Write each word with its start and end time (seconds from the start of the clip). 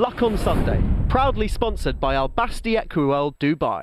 Luck 0.00 0.22
on 0.22 0.38
Sunday, 0.38 0.82
proudly 1.10 1.46
sponsored 1.46 2.00
by 2.00 2.14
Al 2.14 2.28
Basti 2.28 2.74
Equiworld 2.74 3.34
Dubai. 3.38 3.82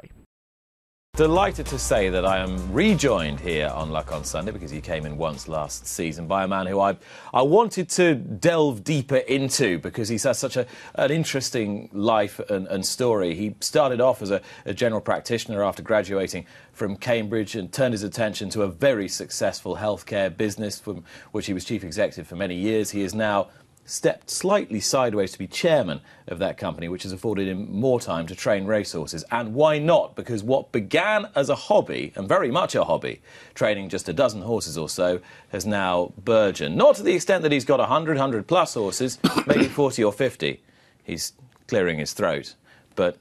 Delighted 1.15 1.67
to 1.67 1.77
say 1.77 2.09
that 2.09 2.25
I 2.25 2.39
am 2.39 2.73
rejoined 2.73 3.39
here 3.39 3.67
on 3.67 3.91
Luck 3.91 4.11
on 4.11 4.23
Sunday 4.23 4.51
because 4.51 4.71
he 4.71 4.81
came 4.81 5.05
in 5.05 5.19
once 5.19 5.47
last 5.47 5.85
season 5.85 6.25
by 6.25 6.43
a 6.43 6.47
man 6.47 6.65
who 6.65 6.79
I, 6.79 6.97
I 7.31 7.43
wanted 7.43 7.87
to 7.89 8.15
delve 8.15 8.83
deeper 8.83 9.17
into 9.17 9.77
because 9.77 10.09
he's 10.09 10.23
had 10.23 10.35
such 10.35 10.57
a, 10.57 10.65
an 10.95 11.11
interesting 11.11 11.87
life 11.93 12.39
and, 12.49 12.65
and 12.65 12.83
story. 12.83 13.35
He 13.35 13.55
started 13.59 14.01
off 14.01 14.23
as 14.23 14.31
a, 14.31 14.41
a 14.65 14.73
general 14.73 15.01
practitioner 15.01 15.63
after 15.63 15.83
graduating 15.83 16.47
from 16.71 16.97
Cambridge 16.97 17.55
and 17.55 17.71
turned 17.71 17.93
his 17.93 18.01
attention 18.01 18.49
to 18.51 18.63
a 18.63 18.67
very 18.67 19.07
successful 19.07 19.75
healthcare 19.75 20.35
business 20.35 20.79
from 20.79 21.03
which 21.31 21.45
he 21.45 21.53
was 21.53 21.63
chief 21.63 21.83
executive 21.83 22.25
for 22.25 22.35
many 22.35 22.55
years. 22.55 22.89
He 22.89 23.03
is 23.03 23.13
now 23.13 23.49
stepped 23.87 24.29
slightly 24.29 24.79
sideways 24.79 25.31
to 25.31 25.39
be 25.39 25.47
chairman 25.47 26.01
of 26.27 26.39
that 26.39 26.57
company, 26.57 26.87
which 26.87 27.03
has 27.03 27.13
afforded 27.13 27.47
him 27.47 27.71
more 27.71 27.99
time 27.99 28.27
to 28.27 28.35
train 28.35 28.65
racehorses. 28.65 29.23
And 29.31 29.53
why 29.53 29.79
not? 29.79 30.15
Because 30.15 30.43
what 30.43 30.71
began 30.71 31.29
as 31.35 31.49
a 31.49 31.55
hobby, 31.55 32.11
and 32.15 32.27
very 32.27 32.51
much 32.51 32.75
a 32.75 32.83
hobby, 32.83 33.21
training 33.55 33.89
just 33.89 34.09
a 34.09 34.13
dozen 34.13 34.41
horses 34.41 34.77
or 34.77 34.89
so, 34.89 35.21
has 35.49 35.65
now 35.65 36.11
burgeoned. 36.23 36.75
Not 36.75 36.97
to 36.97 37.03
the 37.03 37.15
extent 37.15 37.43
that 37.43 37.51
he's 37.51 37.65
got 37.65 37.79
100, 37.79 38.17
100 38.17 38.45
plus 38.45 38.73
horses, 38.73 39.17
maybe 39.47 39.65
40 39.65 40.03
or 40.03 40.11
50. 40.11 40.61
He's 41.03 41.33
clearing 41.67 41.97
his 41.97 42.11
throat. 42.13 42.55
But 42.95 43.17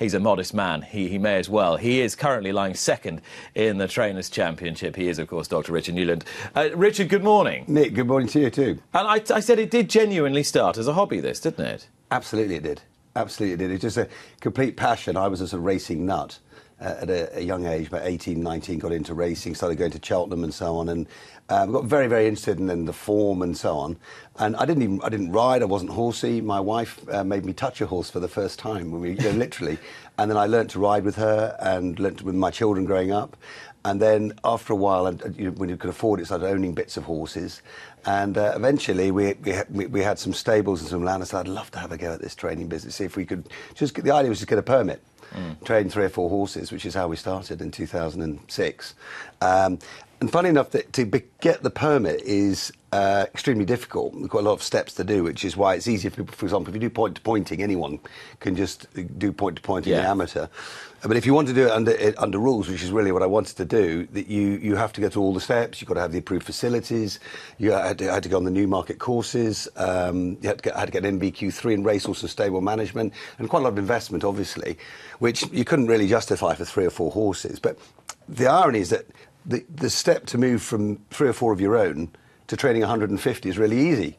he's 0.00 0.14
a 0.14 0.18
modest 0.18 0.52
man. 0.52 0.82
He, 0.82 1.08
he 1.08 1.18
may 1.18 1.36
as 1.36 1.48
well. 1.48 1.76
He 1.76 2.00
is 2.00 2.16
currently 2.16 2.50
lying 2.50 2.74
second 2.74 3.20
in 3.54 3.78
the 3.78 3.86
Trainers' 3.86 4.28
Championship. 4.28 4.96
He 4.96 5.08
is, 5.08 5.20
of 5.20 5.28
course, 5.28 5.46
Dr. 5.46 5.72
Richard 5.72 5.94
Newland. 5.94 6.24
Uh, 6.56 6.70
Richard, 6.74 7.08
good 7.08 7.22
morning. 7.22 7.64
Nick, 7.68 7.94
good 7.94 8.08
morning 8.08 8.28
to 8.30 8.40
you 8.40 8.50
too. 8.50 8.78
And 8.92 9.06
I, 9.06 9.22
I 9.32 9.38
said 9.38 9.60
it 9.60 9.70
did 9.70 9.88
genuinely 9.88 10.42
start 10.42 10.76
as 10.76 10.88
a 10.88 10.94
hobby, 10.94 11.20
this, 11.20 11.38
didn't 11.38 11.64
it? 11.64 11.86
Absolutely, 12.10 12.56
it 12.56 12.64
did. 12.64 12.82
Absolutely, 13.14 13.54
it 13.54 13.68
did. 13.68 13.74
It's 13.74 13.82
just 13.82 13.96
a 13.98 14.08
complete 14.40 14.76
passion. 14.76 15.16
I 15.16 15.28
was 15.28 15.38
just 15.38 15.52
a 15.52 15.58
racing 15.58 16.06
nut. 16.06 16.38
Uh, 16.80 16.96
at 17.02 17.10
a, 17.10 17.38
a, 17.38 17.42
young 17.42 17.66
age, 17.66 17.88
about 17.88 18.06
18, 18.06 18.42
19, 18.42 18.78
got 18.78 18.90
into 18.90 19.12
racing, 19.12 19.54
started 19.54 19.76
going 19.76 19.90
to 19.90 20.00
Cheltenham 20.02 20.44
and 20.44 20.54
so 20.54 20.76
on, 20.78 20.88
and 20.88 21.06
um, 21.50 21.72
got 21.72 21.84
very, 21.84 22.06
very 22.06 22.26
interested 22.26 22.58
in, 22.58 22.70
in, 22.70 22.86
the 22.86 22.92
form 22.92 23.42
and 23.42 23.54
so 23.54 23.76
on. 23.76 23.98
And 24.38 24.56
I 24.56 24.64
didn't 24.64 24.84
even, 24.84 25.02
I 25.02 25.10
didn't 25.10 25.30
ride, 25.30 25.60
I 25.60 25.66
wasn't 25.66 25.90
horsey. 25.90 26.40
My 26.40 26.58
wife 26.58 26.98
uh, 27.10 27.22
made 27.22 27.44
me 27.44 27.52
touch 27.52 27.82
a 27.82 27.86
horse 27.86 28.08
for 28.08 28.18
the 28.18 28.28
first 28.28 28.58
time, 28.58 28.90
when 28.90 29.02
we, 29.02 29.10
you 29.10 29.24
know, 29.24 29.30
literally. 29.32 29.78
And 30.18 30.30
then 30.30 30.36
I 30.36 30.44
learnt 30.44 30.68
to 30.72 30.78
ride 30.78 31.04
with 31.04 31.16
her 31.16 31.56
and 31.60 31.98
learnt 31.98 32.20
with 32.20 32.34
my 32.34 32.50
children 32.50 32.84
growing 32.84 33.10
up. 33.10 33.38
And 33.86 34.02
then 34.02 34.34
after 34.44 34.74
a 34.74 34.76
while, 34.76 35.06
and 35.06 35.34
you 35.34 35.46
know, 35.46 35.50
when 35.52 35.70
you 35.70 35.78
could 35.78 35.88
afford 35.88 36.20
it, 36.20 36.26
started 36.26 36.46
owning 36.46 36.74
bits 36.74 36.98
of 36.98 37.04
horses. 37.04 37.62
And 38.04 38.36
uh, 38.36 38.52
eventually, 38.54 39.10
we, 39.10 39.34
we, 39.70 39.86
we 39.86 40.00
had 40.02 40.18
some 40.18 40.34
stables 40.34 40.82
and 40.82 40.90
some 40.90 41.02
land. 41.02 41.22
I 41.22 41.26
said, 41.26 41.40
I'd 41.40 41.48
love 41.48 41.70
to 41.70 41.78
have 41.78 41.90
a 41.90 41.96
go 41.96 42.12
at 42.12 42.20
this 42.20 42.34
training 42.34 42.68
business. 42.68 42.96
See 42.96 43.04
if 43.04 43.16
we 43.16 43.24
could 43.24 43.48
just 43.74 43.94
get, 43.94 44.04
the 44.04 44.10
idea 44.10 44.28
was 44.28 44.40
just 44.40 44.48
get 44.50 44.58
a 44.58 44.62
permit. 44.62 45.02
Mm. 45.34 45.64
Train 45.64 45.88
three 45.88 46.04
or 46.04 46.08
four 46.08 46.28
horses, 46.28 46.72
which 46.72 46.84
is 46.84 46.94
how 46.94 47.08
we 47.08 47.16
started 47.16 47.60
in 47.60 47.70
2006. 47.70 48.94
Um, 49.40 49.78
and 50.20 50.30
funny 50.30 50.48
enough, 50.48 50.70
that 50.70 50.92
to 50.94 51.06
be, 51.06 51.22
get 51.40 51.62
the 51.62 51.70
permit 51.70 52.20
is 52.22 52.72
uh, 52.92 53.26
extremely 53.32 53.64
difficult. 53.64 54.14
We've 54.14 54.28
got 54.28 54.40
a 54.40 54.48
lot 54.48 54.54
of 54.54 54.62
steps 54.62 54.94
to 54.94 55.04
do, 55.04 55.22
which 55.22 55.44
is 55.44 55.56
why 55.56 55.74
it's 55.74 55.86
easier 55.86 56.10
for 56.10 56.18
people, 56.18 56.34
for 56.34 56.46
example, 56.46 56.70
if 56.70 56.74
you 56.74 56.80
do 56.80 56.90
point 56.90 57.14
to 57.16 57.20
pointing, 57.20 57.62
anyone 57.62 58.00
can 58.40 58.56
just 58.56 58.88
do 59.18 59.32
point 59.32 59.56
to 59.56 59.62
pointing 59.62 59.92
yeah. 59.92 60.10
amateur. 60.10 60.48
But 61.02 61.16
if 61.16 61.24
you 61.24 61.32
want 61.32 61.48
to 61.48 61.54
do 61.54 61.66
it 61.66 61.70
under, 61.70 61.96
under 62.18 62.38
rules, 62.38 62.68
which 62.68 62.82
is 62.82 62.90
really 62.90 63.12
what 63.12 63.22
I 63.22 63.26
wanted 63.26 63.56
to 63.56 63.64
do, 63.64 64.06
that 64.12 64.26
you, 64.26 64.58
you 64.62 64.76
have 64.76 64.92
to 64.94 65.00
go 65.00 65.08
through 65.08 65.22
all 65.22 65.32
the 65.32 65.40
steps. 65.40 65.80
You've 65.80 65.88
got 65.88 65.94
to 65.94 66.00
have 66.00 66.12
the 66.12 66.18
approved 66.18 66.44
facilities. 66.44 67.20
You 67.58 67.72
had 67.72 67.98
to, 67.98 68.12
had 68.12 68.22
to 68.24 68.28
go 68.28 68.36
on 68.36 68.44
the 68.44 68.50
Newmarket 68.50 68.98
courses. 68.98 69.68
Um, 69.76 70.36
you 70.42 70.48
had 70.48 70.58
to, 70.58 70.62
get, 70.64 70.76
had 70.76 70.86
to 70.86 70.92
get 70.92 71.04
NVQ3 71.04 71.74
in 71.74 71.84
racehorse 71.84 72.20
and 72.22 72.30
stable 72.30 72.60
management, 72.60 73.14
and 73.38 73.48
quite 73.48 73.60
a 73.60 73.62
lot 73.62 73.72
of 73.72 73.78
investment, 73.78 74.24
obviously, 74.24 74.76
which 75.20 75.50
you 75.52 75.64
couldn't 75.64 75.86
really 75.86 76.08
justify 76.08 76.54
for 76.54 76.64
three 76.64 76.84
or 76.84 76.90
four 76.90 77.10
horses. 77.12 77.58
But 77.58 77.78
the 78.28 78.46
irony 78.46 78.80
is 78.80 78.90
that 78.90 79.06
the, 79.46 79.64
the 79.74 79.88
step 79.88 80.26
to 80.26 80.38
move 80.38 80.60
from 80.60 80.96
three 81.10 81.28
or 81.28 81.32
four 81.32 81.52
of 81.52 81.60
your 81.60 81.78
own 81.78 82.10
to 82.50 82.56
training 82.56 82.82
150 82.82 83.48
is 83.48 83.58
really 83.58 83.78
easy. 83.78 84.18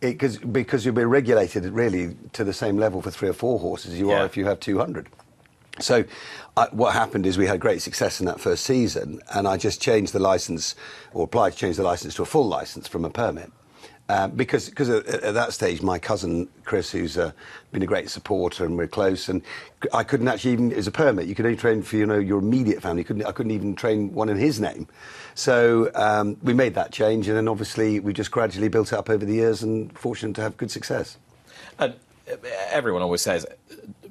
It, 0.00 0.18
cause, 0.18 0.36
because 0.36 0.84
you'll 0.84 0.96
be 0.96 1.04
regulated 1.04 1.64
really 1.66 2.16
to 2.32 2.42
the 2.42 2.52
same 2.52 2.76
level 2.76 3.00
for 3.02 3.12
three 3.12 3.28
or 3.28 3.32
four 3.32 3.60
horses 3.60 3.92
as 3.92 4.00
you 4.00 4.10
yeah. 4.10 4.22
are 4.22 4.26
if 4.26 4.36
you 4.36 4.46
have 4.46 4.58
200. 4.58 5.08
So, 5.78 6.04
uh, 6.56 6.66
what 6.72 6.92
happened 6.92 7.24
is 7.24 7.38
we 7.38 7.46
had 7.46 7.60
great 7.60 7.80
success 7.80 8.18
in 8.18 8.26
that 8.26 8.40
first 8.40 8.64
season, 8.64 9.20
and 9.32 9.46
I 9.46 9.56
just 9.56 9.80
changed 9.80 10.12
the 10.12 10.18
license, 10.18 10.74
or 11.12 11.22
applied 11.22 11.52
to 11.52 11.56
change 11.56 11.76
the 11.76 11.84
license 11.84 12.16
to 12.16 12.22
a 12.22 12.26
full 12.26 12.48
license 12.48 12.88
from 12.88 13.04
a 13.04 13.10
permit. 13.10 13.52
Um, 14.10 14.30
because 14.30 14.70
because 14.70 14.88
at, 14.88 15.06
at, 15.06 15.34
that 15.34 15.52
stage, 15.52 15.82
my 15.82 15.98
cousin 15.98 16.48
Chris, 16.64 16.90
who's 16.90 17.18
uh, 17.18 17.32
been 17.72 17.82
a 17.82 17.86
great 17.86 18.08
supporter 18.08 18.64
and 18.64 18.78
we're 18.78 18.86
close, 18.86 19.28
and 19.28 19.42
I 19.92 20.02
couldn't 20.02 20.28
actually 20.28 20.52
even 20.52 20.72
as 20.72 20.86
a 20.86 20.90
permit. 20.90 21.26
You 21.26 21.34
could 21.34 21.44
only 21.44 21.58
train 21.58 21.82
for 21.82 21.96
you 21.96 22.06
know 22.06 22.18
your 22.18 22.38
immediate 22.38 22.80
family. 22.80 23.04
Couldn't 23.04 23.26
I 23.26 23.32
couldn't 23.32 23.52
even 23.52 23.74
train 23.74 24.14
one 24.14 24.30
in 24.30 24.38
his 24.38 24.60
name. 24.60 24.88
So 25.34 25.90
um, 25.94 26.38
we 26.42 26.54
made 26.54 26.74
that 26.74 26.90
change, 26.90 27.28
and 27.28 27.36
then 27.36 27.48
obviously 27.48 28.00
we 28.00 28.14
just 28.14 28.30
gradually 28.30 28.68
built 28.68 28.94
it 28.94 28.98
up 28.98 29.10
over 29.10 29.26
the 29.26 29.34
years, 29.34 29.62
and 29.62 29.92
fortunate 29.98 30.34
to 30.36 30.40
have 30.40 30.56
good 30.56 30.70
success. 30.70 31.18
And 31.78 31.94
everyone 32.70 33.02
always 33.02 33.20
says 33.20 33.44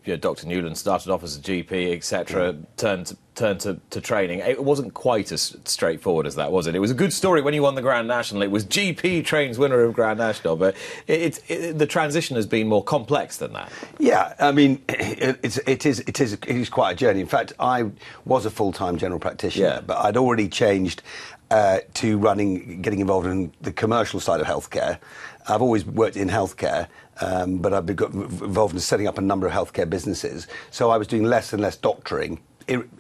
you 0.08 0.14
know, 0.14 0.18
Dr. 0.18 0.48
Newland 0.48 0.78
started 0.78 1.12
off 1.12 1.24
as 1.24 1.36
a 1.36 1.42
GP, 1.42 1.94
etc., 1.94 2.54
mm. 2.54 2.66
turned 2.78 3.08
to, 3.08 3.18
turned 3.36 3.60
to, 3.62 3.80
to, 3.90 4.00
training. 4.00 4.40
It 4.40 4.64
wasn't 4.64 4.94
quite 4.94 5.32
as 5.32 5.58
straightforward 5.66 6.26
as 6.26 6.36
that, 6.36 6.52
was 6.52 6.66
it? 6.66 6.76
It 6.76 6.80
was 6.80 6.92
a 6.92 6.96
good 6.96 7.12
story 7.12 7.42
when 7.42 7.54
you 7.54 7.62
won 7.62 7.76
the 7.76 7.82
Grand 7.82 8.08
National. 8.08 8.42
It 8.42 8.50
was 8.50 8.66
GP 8.66 9.26
trains 9.26 9.60
winner 9.60 9.82
of 9.82 9.94
Grand 9.94 10.18
National, 10.18 10.56
but 10.56 10.76
it, 11.08 11.22
it, 11.22 11.52
it, 11.52 11.78
the 11.78 11.86
transition 11.86 12.36
has 12.38 12.48
been 12.48 12.68
more 12.68 12.84
complex 12.84 13.38
than 13.38 13.54
that. 13.54 13.72
Yeah, 14.00 14.34
I 14.40 14.52
mean, 14.52 14.82
it's, 14.90 15.58
it 15.60 15.86
is 15.86 16.00
it 16.00 16.22
is 16.22 16.34
it 16.34 16.48
is 16.48 16.70
quite 16.70 16.94
a 16.94 16.96
journey. 16.96 17.20
In 17.20 17.28
fact, 17.28 17.54
I 17.60 17.92
was 18.26 18.46
a 18.46 18.50
full 18.50 18.72
time 18.72 18.98
general 18.98 19.20
practitioner, 19.20 19.68
yeah. 19.68 19.82
but 19.82 19.98
I'd 19.98 20.18
already 20.18 20.48
changed 20.48 21.02
uh, 21.50 21.80
to 21.96 22.18
running, 22.18 22.82
getting 22.82 23.00
involved 23.00 23.28
in 23.28 23.52
the 23.62 23.72
commercial 23.72 24.20
side 24.20 24.42
of 24.42 24.48
healthcare. 24.48 25.00
I've 25.48 25.62
always 25.62 25.86
worked 25.86 26.18
in 26.18 26.30
healthcare, 26.30 26.88
um, 27.22 27.60
but 27.60 27.74
I've 27.74 27.86
been 27.86 27.98
involved 28.02 28.74
in 28.74 28.80
setting 28.80 29.08
up 29.08 29.18
a 29.18 29.22
number 29.22 29.48
of 29.48 29.54
healthcare 29.54 29.90
businesses. 29.90 30.48
So 30.72 30.90
I 30.90 30.98
was 30.98 31.08
doing 31.08 31.24
less 31.24 31.54
and 31.54 31.62
less 31.62 31.78
doctoring 31.78 32.40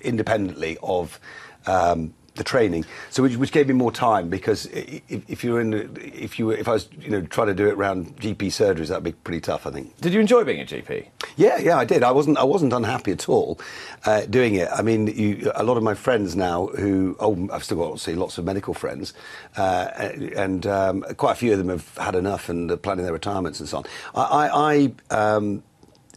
independently 0.02 0.78
of 0.81 1.19
um, 1.66 2.13
the 2.38 2.44
training, 2.44 2.86
so 3.09 3.24
which, 3.24 3.36
which, 3.38 3.52
gave 3.52 3.68
me 3.68 3.74
more 3.74 3.92
time 3.92 4.30
because 4.30 4.66
if, 4.68 5.02
if 5.30 5.44
you're 5.44 5.59
in, 5.59 5.98
if 6.02 6.40
you 6.40 6.52
if 6.52 6.68
I 6.68 6.74
was 6.74 6.90
you 7.00 7.09
know 7.09 7.22
trying 7.22 7.48
to 7.48 7.53
do 7.53 7.68
it 7.68 7.74
around 7.74 8.16
GP 8.18 8.48
surgeries, 8.48 8.88
that'd 8.88 9.03
be 9.03 9.12
pretty 9.12 9.42
tough, 9.42 9.68
I 9.68 9.72
think. 9.72 10.00
Did 10.02 10.14
you 10.14 10.20
enjoy 10.20 10.44
being 10.44 10.62
a 10.62 10.66
GP? 10.66 11.08
Yeah, 11.36 11.58
yeah, 11.58 11.78
I 11.78 11.86
did. 11.86 12.03
I 12.03 12.12
wasn't 12.12 12.38
I 12.38 12.44
wasn't 12.44 12.74
unhappy 12.74 13.12
at 13.12 13.28
all 13.28 13.59
uh, 14.06 14.22
doing 14.25 14.56
it. 14.56 14.70
I 14.74 14.81
mean, 14.81 15.08
you, 15.08 15.52
a 15.56 15.64
lot 15.64 15.78
of 15.78 15.84
my 15.84 15.94
friends 15.94 16.36
now 16.36 16.68
who 16.68 17.16
oh, 17.20 17.50
I've 17.52 17.64
still 17.64 17.78
got 17.78 17.86
obviously 17.86 18.16
lots 18.16 18.38
of 18.38 18.46
medical 18.46 18.74
friends, 18.74 19.14
uh, 19.56 19.90
and 20.36 20.66
um, 20.68 21.06
quite 21.18 21.34
a 21.34 21.36
few 21.36 21.52
of 21.52 21.58
them 21.58 21.69
have 21.69 21.98
had 21.98 22.16
enough 22.16 22.50
and 22.50 22.72
are 22.72 22.78
planning 22.78 23.04
their 23.04 23.14
retirements 23.14 23.59
and 23.59 23.68
so 23.68 23.78
on. 23.78 23.86
I, 24.16 24.48
I, 24.48 24.94
I 25.12 25.36
um, 25.36 25.64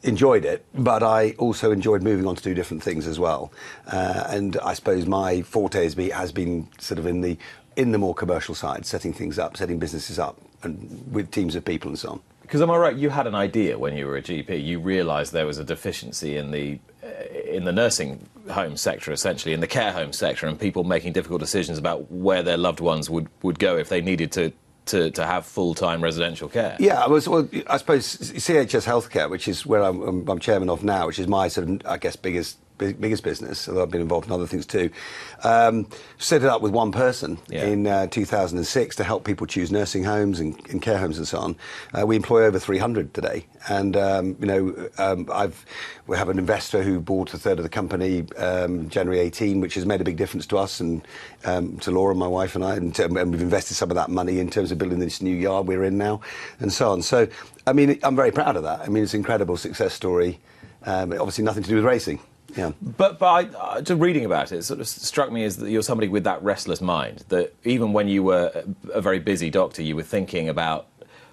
enjoyed 0.03 0.45
it, 0.45 0.65
but 0.75 1.03
I 1.03 1.33
also 1.39 1.71
enjoyed 1.71 2.03
moving 2.03 2.27
on 2.27 2.37
to 2.37 2.43
do 2.43 2.55
different 2.55 2.83
things 2.83 3.07
as 3.07 3.19
well. 3.19 3.53
Uh, 3.87 4.25
and 4.29 4.57
I 4.59 4.75
suppose 4.75 5.07
my 5.07 5.43
forte 5.43 5.83
has 5.83 5.95
been, 5.95 6.11
has 6.11 6.33
been 6.33 6.69
sort 6.79 6.99
of 6.99 7.07
in 7.07 7.21
the 7.21 7.37
in 7.77 7.93
the 7.93 7.99
more 7.99 8.15
commercial 8.15 8.55
side, 8.55 8.85
setting 8.85 9.13
things 9.13 9.39
up, 9.39 9.57
setting 9.57 9.79
businesses 9.79 10.19
up, 10.19 10.37
and 10.63 11.03
with 11.11 11.31
teams 11.31 11.55
of 11.55 11.65
people 11.65 11.89
and 11.89 11.99
so 11.99 12.11
on. 12.11 12.21
Because 12.43 12.61
am 12.61 12.71
I 12.71 12.77
right? 12.77 12.97
You 12.97 13.11
had 13.11 13.29
an 13.29 13.35
idea 13.37 13.79
when 13.79 13.97
you 13.97 14.07
were 14.07 14.17
a 14.17 14.23
GP. 14.23 14.65
You 14.65 14.81
realised 14.81 15.33
there 15.33 15.47
was 15.47 15.59
a 15.59 15.65
deficiency 15.65 16.37
in 16.37 16.51
the 16.51 16.81
uh, 17.03 17.09
in 17.49 17.65
the 17.65 17.73
nursing 17.73 18.29
home 18.51 18.77
sector, 18.77 19.13
essentially 19.13 19.55
in 19.55 19.61
the 19.61 19.67
care 19.67 19.93
home 19.93 20.13
sector, 20.13 20.47
and 20.47 20.59
people 20.59 20.83
making 20.83 21.13
difficult 21.13 21.41
decisions 21.41 21.79
about 21.79 22.11
where 22.11 22.43
their 22.43 22.57
loved 22.57 22.81
ones 22.81 23.09
would, 23.09 23.29
would 23.43 23.59
go 23.59 23.77
if 23.77 23.89
they 23.89 24.01
needed 24.01 24.33
to 24.33 24.53
to, 24.87 25.11
to 25.13 25.27
have 25.27 25.47
full 25.47 25.75
time 25.75 26.03
residential 26.03 26.49
care. 26.49 26.77
Yeah, 26.79 27.03
I 27.03 27.09
was. 27.09 27.29
Well, 27.29 27.49
I 27.67 27.77
suppose 27.77 28.17
CHS 28.17 28.85
Healthcare, 28.85 29.31
which 29.31 29.49
is 29.49 29.65
where 29.67 29.83
I'm, 29.83 30.29
I'm, 30.29 30.39
chairman 30.39 30.71
of 30.71 30.83
now, 30.83 31.07
which 31.07 31.19
is 31.19 31.27
my 31.27 31.49
sort 31.49 31.69
of, 31.69 31.83
I 31.85 31.99
guess, 31.99 32.17
biggest 32.17 32.59
biggest 32.81 33.23
business, 33.23 33.69
although 33.69 33.83
I've 33.83 33.91
been 33.91 34.01
involved 34.01 34.27
in 34.27 34.33
other 34.33 34.47
things 34.47 34.67
too. 34.67 34.91
Um, 35.45 35.89
set 36.19 36.43
it 36.43 36.49
up 36.49 36.63
with 36.63 36.73
one 36.73 36.93
person 36.93 37.39
yeah. 37.49 37.65
in 37.65 37.87
uh, 37.87 38.07
2006 38.09 38.97
to 38.97 39.05
help 39.05 39.25
people 39.25 39.47
choose 39.47 39.71
nursing 39.71 40.05
homes 40.05 40.41
and, 40.41 40.59
and 40.71 40.83
care 40.83 40.99
homes 40.99 41.19
and 41.19 41.29
so 41.29 41.39
on. 41.39 41.57
Uh, 41.95 42.07
we 42.07 42.17
employ 42.17 42.45
over 42.45 42.59
300 42.59 43.15
today, 43.15 43.47
and 43.69 43.97
um, 43.97 44.37
you 44.41 44.47
know, 44.47 44.89
um, 44.99 45.29
I've 45.33 45.65
we 46.07 46.17
have 46.17 46.29
an 46.29 46.39
investor 46.39 46.83
who 46.83 46.99
bought 46.99 47.33
a 47.35 47.39
third 47.39 47.59
of 47.59 47.63
the 47.63 47.69
company 47.69 48.25
um, 48.37 48.89
January 48.89 49.21
18, 49.21 49.61
which 49.61 49.75
has 49.75 49.87
made 49.87 50.01
a 50.01 50.05
big 50.05 50.17
difference 50.17 50.45
to 50.47 50.59
us 50.59 50.81
and 50.81 51.07
um, 51.45 51.79
to 51.79 51.93
Laura, 51.93 52.15
my 52.15 52.27
wife, 52.27 52.57
and 52.57 52.65
I, 52.65 52.75
and, 52.75 52.99
and 52.99 53.31
we've 53.31 53.41
invested 53.41 53.75
some 53.75 53.91
of 53.91 53.95
that 53.95 54.11
money 54.11 54.41
in 54.41 54.51
terms 54.51 54.73
of 54.73 54.79
building 54.79 54.99
this 54.99 55.23
new 55.23 55.35
yard 55.35 55.69
we're 55.69 55.85
in 55.85 55.99
now, 55.99 56.21
and 56.59 56.73
so 56.73 56.91
on. 56.91 57.03
So, 57.03 57.29
I 57.67 57.73
mean, 57.73 57.99
I'm 58.03 58.17
very 58.17 58.33
proud 58.33 58.57
of 58.57 58.65
that. 58.65 58.81
I 58.81 58.89
mean, 58.89 59.05
it's 59.05 59.15
an 59.15 59.21
incredible 59.21 59.57
success 59.57 59.95
story. 59.95 60.41
Um, 60.85 61.13
obviously, 61.13 61.45
nothing 61.45 61.63
to 61.63 61.69
do 61.69 61.77
with 61.77 61.85
racing. 61.85 62.19
Yeah. 62.57 62.73
But, 62.81 63.19
but 63.19 63.27
I, 63.27 63.59
uh, 63.59 63.81
just 63.81 64.01
reading 64.01 64.25
about 64.25 64.53
it, 64.53 64.59
it 64.59 64.63
sort 64.63 64.81
of 64.81 64.89
struck 64.89 65.31
me 65.31 65.45
as 65.45 65.57
that 65.59 65.71
you're 65.71 65.83
somebody 65.83 66.09
with 66.09 66.25
that 66.25 66.43
restless 66.43 66.81
mind. 66.81 67.25
That 67.29 67.55
even 67.65 67.93
when 67.93 68.09
you 68.09 68.23
were 68.23 68.65
a 68.93 69.01
very 69.01 69.19
busy 69.19 69.51
doctor, 69.51 69.83
you 69.83 69.97
were 69.97 70.03
thinking 70.03 70.49
about 70.49 70.87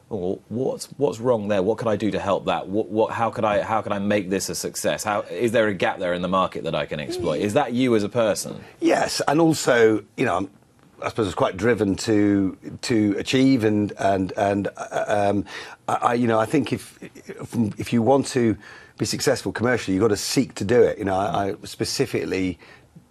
well, 0.09 0.39
what's 0.47 0.85
what's 0.97 1.19
wrong 1.19 1.49
there? 1.49 1.61
What 1.61 1.77
can 1.77 1.87
I 1.87 1.95
do 1.95 2.11
to 2.11 2.19
help 2.19 2.45
that? 2.45 2.67
What, 2.67 2.87
what 2.87 3.11
how 3.11 3.29
could 3.29 3.43
I 3.43 3.61
how 3.61 3.81
can 3.81 3.91
I 3.91 3.99
make 3.99 4.29
this 4.29 4.49
a 4.49 4.55
success? 4.55 5.03
How 5.03 5.21
is 5.21 5.51
there 5.51 5.67
a 5.67 5.73
gap 5.73 5.99
there 5.99 6.13
in 6.13 6.21
the 6.21 6.29
market 6.29 6.63
that 6.63 6.75
I 6.75 6.85
can 6.85 6.99
exploit? 6.99 7.41
Is 7.41 7.53
that 7.53 7.73
you 7.73 7.95
as 7.95 8.03
a 8.03 8.09
person? 8.09 8.63
Yes, 8.79 9.21
and 9.27 9.41
also, 9.41 10.03
you 10.15 10.25
know, 10.25 10.37
I'm, 10.37 10.49
I 11.01 11.09
suppose 11.09 11.25
I 11.25 11.29
was 11.29 11.35
quite 11.35 11.57
driven 11.57 11.95
to 11.97 12.57
to 12.83 13.15
achieve 13.17 13.65
and 13.65 13.91
and 13.99 14.31
and 14.37 14.69
uh, 14.77 15.05
um, 15.07 15.45
I, 15.87 15.93
I, 15.95 16.13
you 16.13 16.27
know, 16.27 16.39
I 16.39 16.45
think 16.45 16.71
if 16.71 16.97
if 17.77 17.91
you 17.91 18.01
want 18.01 18.27
to 18.27 18.57
be 18.97 19.05
successful 19.05 19.51
commercially, 19.51 19.95
you've 19.95 20.01
got 20.01 20.09
to 20.09 20.17
seek 20.17 20.55
to 20.55 20.63
do 20.63 20.81
it. 20.81 20.97
You 20.97 21.05
know, 21.05 21.15
I, 21.15 21.49
I 21.49 21.55
specifically 21.63 22.59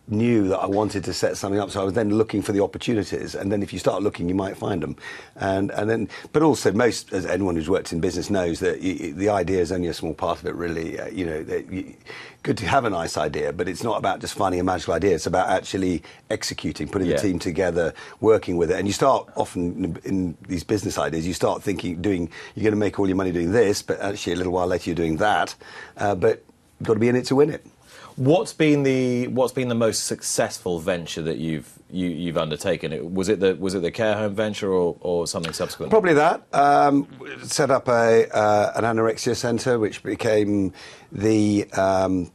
knew 0.09 0.49
that 0.49 0.59
I 0.59 0.67
wanted 0.67 1.05
to 1.05 1.13
set 1.13 1.37
something 1.37 1.61
up. 1.61 1.71
So 1.71 1.81
I 1.81 1.85
was 1.85 1.95
then 1.95 2.11
looking 2.11 2.43
for 2.43 2.53
the 2.53 2.63
opportunities, 2.63 3.35
and 3.35 3.51
then 3.51 3.63
if 3.63 3.73
you 3.73 3.79
start 3.79 4.03
looking, 4.03 4.29
you 4.29 4.35
might 4.35 4.57
find 4.57 4.83
them. 4.83 4.97
And 5.37 5.71
and 5.73 5.91
then, 5.91 6.09
but 6.33 6.43
also 6.43 6.73
most, 6.73 7.13
as 7.13 7.27
anyone 7.27 7.57
who's 7.57 7.69
worked 7.69 7.93
in 7.93 8.01
business 8.01 8.31
knows, 8.31 8.61
that 8.61 8.81
you, 8.81 9.13
the 9.15 9.29
idea 9.29 9.61
is 9.61 9.73
only 9.73 9.89
a 9.89 9.95
small 9.95 10.15
part 10.15 10.41
of 10.41 10.47
it. 10.47 10.55
Really, 10.55 10.99
uh, 11.01 11.09
you 11.09 11.27
know, 11.27 11.39
you, 11.71 11.95
good 12.43 12.57
to 12.59 12.67
have 12.67 12.85
a 12.85 12.91
nice 12.91 13.17
idea, 13.17 13.53
but 13.53 13.69
it's 13.69 13.83
not 13.83 13.99
about 13.99 14.21
just 14.21 14.35
finding 14.35 14.61
a 14.61 14.65
magical 14.65 14.95
idea. 14.95 15.15
It's 15.15 15.27
about 15.27 15.49
actually 15.49 16.03
executing, 16.31 16.87
putting 16.89 17.09
Yeah. 17.09 17.17
the 17.17 17.23
team 17.23 17.39
together, 17.41 17.93
working 18.21 18.57
with 18.57 18.71
it. 18.71 18.79
And 18.79 18.87
you 18.87 18.93
start 18.93 19.29
often 19.35 19.85
in, 19.85 19.97
in 20.05 20.37
these 20.47 20.63
business 20.63 20.97
ideas, 20.97 21.27
you 21.27 21.35
start 21.35 21.63
thinking, 21.65 22.01
doing, 22.01 22.31
you're 22.55 22.63
going 22.63 22.73
to 22.73 22.79
make 22.79 23.01
all 23.01 23.09
your 23.09 23.17
money 23.17 23.33
doing 23.33 23.51
this, 23.51 23.83
but 23.83 24.01
actually 24.01 24.35
a 24.35 24.37
little 24.37 24.53
while 24.53 24.69
later 24.69 24.91
you're 24.91 24.95
doing 24.95 25.17
that. 25.17 25.57
Uh, 25.97 26.15
but 26.15 26.45
you've 26.79 26.87
got 26.87 26.95
to 26.95 27.01
be 27.01 27.09
in 27.09 27.17
it 27.17 27.25
to 27.27 27.35
win 27.35 27.51
it. 27.51 27.67
What's 28.17 28.53
been 28.53 28.83
the 28.83 29.29
what's 29.29 29.53
been 29.53 29.69
the 29.69 29.75
most 29.75 30.05
successful 30.05 30.79
venture 30.79 31.23
that 31.23 31.39
you've 31.39 31.71
you, 31.91 32.09
you've 32.09 32.39
undertaken? 32.39 33.15
Was 33.15 33.29
it 33.29 33.41
the 33.41 33.55
was 33.57 33.75
it 33.75 33.81
the 33.81 33.91
care 33.91 34.15
home 34.15 34.35
venture 34.35 34.73
or, 34.73 34.97
or 35.01 35.27
something 35.27 35.53
subsequent? 35.53 35.91
Probably 35.91 36.15
that. 36.15 36.47
Um, 36.53 37.09
set 37.43 37.71
up 37.71 37.89
a 37.89 38.29
uh, 38.35 38.73
an 38.77 38.85
anorexia 38.85 39.37
centre, 39.37 39.79
which 39.79 40.03
became 40.03 40.73
the 41.13 41.71
um, 41.73 42.31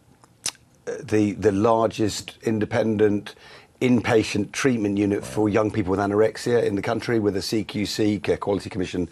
the 0.86 1.34
the 1.34 1.52
largest 1.52 2.38
independent 2.44 3.36
inpatient 3.82 4.52
treatment 4.52 4.98
unit 4.98 5.26
for 5.26 5.50
young 5.50 5.72
people 5.72 5.92
with 5.92 6.00
anorexia 6.00 6.64
in 6.64 6.76
the 6.76 6.82
country, 6.82 7.20
with 7.20 7.36
a 7.36 7.40
CQC 7.40 8.22
Care 8.22 8.38
Quality 8.38 8.70
Commission 8.70 9.10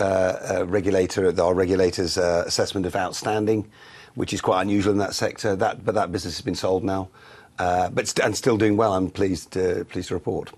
uh, 0.00 0.02
uh, 0.02 0.66
regulator, 0.66 1.32
our 1.40 1.54
regulators' 1.54 2.18
uh, 2.18 2.42
assessment 2.44 2.84
of 2.84 2.96
outstanding, 2.96 3.70
which 4.18 4.32
is 4.32 4.40
quite 4.40 4.60
unusual 4.62 4.92
in 4.92 4.98
that 4.98 5.14
sector. 5.14 5.54
That 5.54 5.84
but 5.84 5.94
that 5.94 6.10
business 6.10 6.36
has 6.36 6.44
been 6.44 6.56
sold 6.56 6.82
now, 6.82 7.08
uh, 7.58 7.88
but 7.90 8.08
st- 8.08 8.24
and 8.26 8.36
still 8.36 8.56
doing 8.56 8.76
well. 8.76 8.92
I'm 8.92 9.10
pleased 9.10 9.56
uh, 9.56 9.84
pleased 9.84 10.08
to 10.08 10.14
report. 10.14 10.52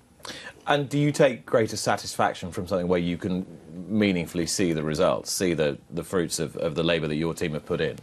And 0.67 0.89
do 0.89 0.99
you 0.99 1.13
take 1.13 1.45
greater 1.45 1.77
satisfaction 1.77 2.53
from 2.53 2.67
something 2.67 2.89
where 2.89 3.01
you 3.01 3.19
can 3.19 3.45
meaningfully 3.89 4.47
see 4.47 4.73
the 4.73 4.83
results, 4.83 5.33
see 5.33 5.53
the, 5.53 5.79
the 5.91 6.05
fruits 6.05 6.39
of, 6.39 6.57
of 6.57 6.75
the 6.75 6.85
labour 6.85 7.09
that 7.09 7.17
your 7.17 7.35
team 7.35 7.53
have 7.55 7.67
put 7.67 7.81
in? 7.81 7.99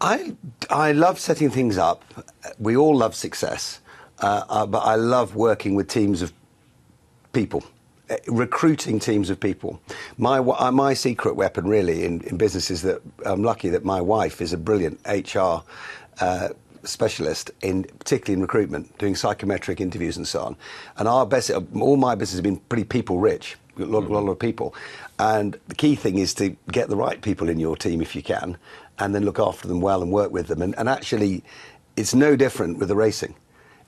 I, 0.00 0.36
I 0.68 0.92
love 0.92 1.18
setting 1.18 1.48
things 1.48 1.78
up. 1.78 2.04
We 2.58 2.76
all 2.76 2.94
love 2.94 3.14
success, 3.14 3.80
uh, 4.18 4.44
uh, 4.48 4.66
but 4.66 4.80
I 4.80 4.96
love 4.96 5.34
working 5.34 5.74
with 5.74 5.88
teams 5.88 6.20
of 6.20 6.32
people, 7.32 7.64
recruiting 8.26 8.98
teams 8.98 9.30
of 9.30 9.38
people. 9.38 9.80
My, 10.18 10.38
uh, 10.38 10.70
my 10.72 10.94
secret 10.94 11.34
weapon, 11.34 11.66
really, 11.66 12.04
in, 12.04 12.20
in 12.22 12.36
business 12.36 12.70
is 12.70 12.82
that 12.82 13.02
I'm 13.24 13.42
lucky 13.42 13.68
that 13.70 13.84
my 13.84 14.00
wife 14.00 14.40
is 14.40 14.52
a 14.52 14.58
brilliant 14.58 15.00
HR 15.06 15.62
uh, 16.20 16.48
specialist, 16.84 17.50
in 17.62 17.84
particularly 17.84 18.34
in 18.34 18.42
recruitment, 18.42 18.96
doing 18.98 19.14
psychometric 19.14 19.80
interviews 19.80 20.16
and 20.16 20.26
so 20.26 20.42
on. 20.42 20.56
And 20.96 21.08
our 21.08 21.26
best, 21.26 21.50
all 21.50 21.96
my 21.96 22.14
business 22.14 22.32
has 22.32 22.40
been 22.40 22.58
pretty 22.58 22.84
people 22.84 23.18
rich. 23.18 23.56
A 23.78 23.84
lot, 23.84 24.04
a 24.04 24.08
lot 24.08 24.30
of 24.30 24.38
people. 24.38 24.74
And 25.18 25.58
the 25.68 25.74
key 25.74 25.94
thing 25.94 26.18
is 26.18 26.34
to 26.34 26.54
get 26.70 26.88
the 26.88 26.96
right 26.96 27.20
people 27.22 27.48
in 27.48 27.58
your 27.58 27.76
team 27.76 28.02
if 28.02 28.14
you 28.14 28.22
can, 28.22 28.58
and 28.98 29.14
then 29.14 29.24
look 29.24 29.38
after 29.38 29.66
them 29.66 29.80
well 29.80 30.02
and 30.02 30.12
work 30.12 30.30
with 30.30 30.48
them. 30.48 30.60
And, 30.60 30.76
and 30.78 30.88
actually, 30.88 31.42
it's 31.96 32.14
no 32.14 32.36
different 32.36 32.78
with 32.78 32.88
the 32.88 32.96
racing. 32.96 33.34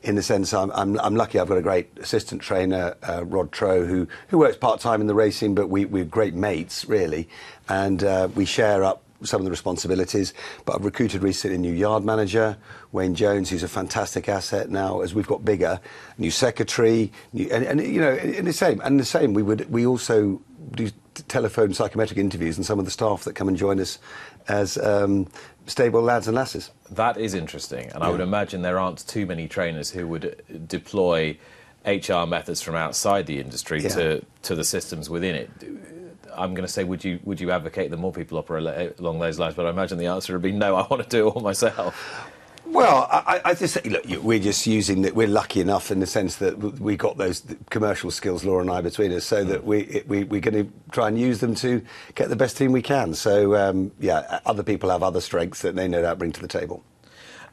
In 0.04 0.16
the 0.16 0.22
sense, 0.22 0.52
I'm, 0.52 0.70
I'm, 0.72 1.00
I'm 1.00 1.16
lucky 1.16 1.38
I've 1.38 1.48
got 1.48 1.56
a 1.56 1.62
great 1.62 1.88
assistant 1.98 2.42
trainer, 2.42 2.94
uh, 3.08 3.24
Rod 3.24 3.52
Trow, 3.52 3.86
who, 3.86 4.06
who 4.28 4.36
works 4.36 4.58
part 4.58 4.78
time 4.78 5.00
in 5.00 5.06
the 5.06 5.14
racing, 5.14 5.54
but 5.54 5.68
we, 5.70 5.86
we're 5.86 6.04
great 6.04 6.34
mates, 6.34 6.84
really. 6.84 7.26
And 7.70 8.04
uh, 8.04 8.28
we 8.34 8.44
share 8.44 8.84
up 8.84 9.02
some 9.22 9.40
of 9.40 9.46
the 9.46 9.50
responsibilities. 9.50 10.34
But 10.66 10.74
I've 10.74 10.84
recruited 10.84 11.22
recently 11.22 11.56
a 11.56 11.58
new 11.58 11.72
yard 11.72 12.04
manager, 12.04 12.58
Wayne 12.92 13.14
Jones, 13.14 13.48
who's 13.48 13.62
a 13.62 13.68
fantastic 13.68 14.28
asset 14.28 14.68
now 14.68 15.00
as 15.00 15.14
we've 15.14 15.26
got 15.26 15.42
bigger. 15.42 15.80
New 16.18 16.30
secretary, 16.30 17.10
new, 17.32 17.48
and, 17.50 17.64
and 17.64 17.80
you 17.80 18.02
know, 18.02 18.12
and 18.12 18.46
the 18.46 18.52
same. 18.52 18.82
And 18.84 19.00
the 19.00 19.06
same, 19.06 19.32
we 19.32 19.42
would 19.42 19.70
we 19.70 19.86
also 19.86 20.42
do 20.72 20.90
telephone 21.28 21.72
psychometric 21.74 22.18
interviews, 22.18 22.56
and 22.56 22.66
some 22.66 22.78
of 22.78 22.84
the 22.84 22.90
staff 22.90 23.24
that 23.24 23.34
come 23.34 23.48
and 23.48 23.56
join 23.56 23.78
us 23.80 23.98
as 24.48 24.76
um, 24.78 25.28
stable 25.66 26.02
lads 26.02 26.26
and 26.26 26.34
lasses. 26.36 26.70
That 26.90 27.16
is 27.16 27.34
interesting, 27.34 27.90
and 27.92 28.02
I 28.02 28.10
would 28.10 28.20
imagine 28.20 28.62
there 28.62 28.78
aren't 28.78 29.06
too 29.06 29.26
many 29.26 29.48
trainers 29.48 29.90
who 29.90 30.06
would 30.08 30.42
deploy 30.68 31.36
HR 31.86 32.26
methods 32.26 32.62
from 32.62 32.74
outside 32.74 33.26
the 33.26 33.38
industry 33.40 33.80
Yeah. 33.82 33.88
to, 33.90 34.24
to 34.42 34.54
the 34.54 34.64
systems 34.64 35.10
within 35.10 35.34
it. 35.34 35.50
I'm 36.36 36.54
going 36.54 36.66
to 36.66 36.72
say, 36.72 36.82
would 36.82 37.04
you 37.04 37.20
would 37.24 37.40
you 37.40 37.52
advocate 37.52 37.90
that 37.90 37.96
more 37.98 38.12
people 38.12 38.38
operate 38.38 38.98
along 38.98 39.20
those 39.20 39.38
lines? 39.38 39.54
But 39.54 39.66
I 39.66 39.70
imagine 39.70 39.98
the 39.98 40.06
answer 40.06 40.32
would 40.32 40.42
be 40.42 40.50
no. 40.50 40.74
I 40.76 40.86
want 40.88 41.02
to 41.02 41.08
do 41.08 41.28
it 41.28 41.30
all 41.30 41.40
myself. 41.42 42.30
Well, 42.66 43.06
I, 43.10 43.40
I 43.44 43.54
just 43.54 43.74
say, 43.74 43.82
look, 43.88 44.04
we're 44.22 44.38
just 44.40 44.66
using 44.66 45.02
that. 45.02 45.14
We're 45.14 45.28
lucky 45.28 45.60
enough 45.60 45.90
in 45.90 46.00
the 46.00 46.06
sense 46.06 46.36
that 46.36 46.58
we 46.58 46.96
got 46.96 47.16
those 47.18 47.42
commercial 47.70 48.10
skills, 48.10 48.44
Laura 48.44 48.62
and 48.62 48.70
I, 48.70 48.80
between 48.80 49.12
us, 49.12 49.24
so 49.24 49.44
that 49.44 49.64
we, 49.64 49.80
it- 49.82 50.08
we 50.08 50.24
we're 50.24 50.40
going 50.40 50.66
to 50.66 50.72
try 50.90 51.08
and 51.08 51.18
use 51.18 51.40
them 51.40 51.54
to 51.56 51.82
get 52.14 52.30
the 52.30 52.36
best 52.36 52.56
team 52.56 52.72
we 52.72 52.82
can. 52.82 53.14
So 53.14 53.54
um, 53.54 53.92
yeah, 54.00 54.40
other 54.46 54.62
people 54.62 54.90
have 54.90 55.02
other 55.02 55.20
strengths 55.20 55.62
that 55.62 55.76
they 55.76 55.86
no 55.86 56.02
doubt 56.02 56.18
bring 56.18 56.32
to 56.32 56.40
the 56.40 56.48
table. 56.48 56.82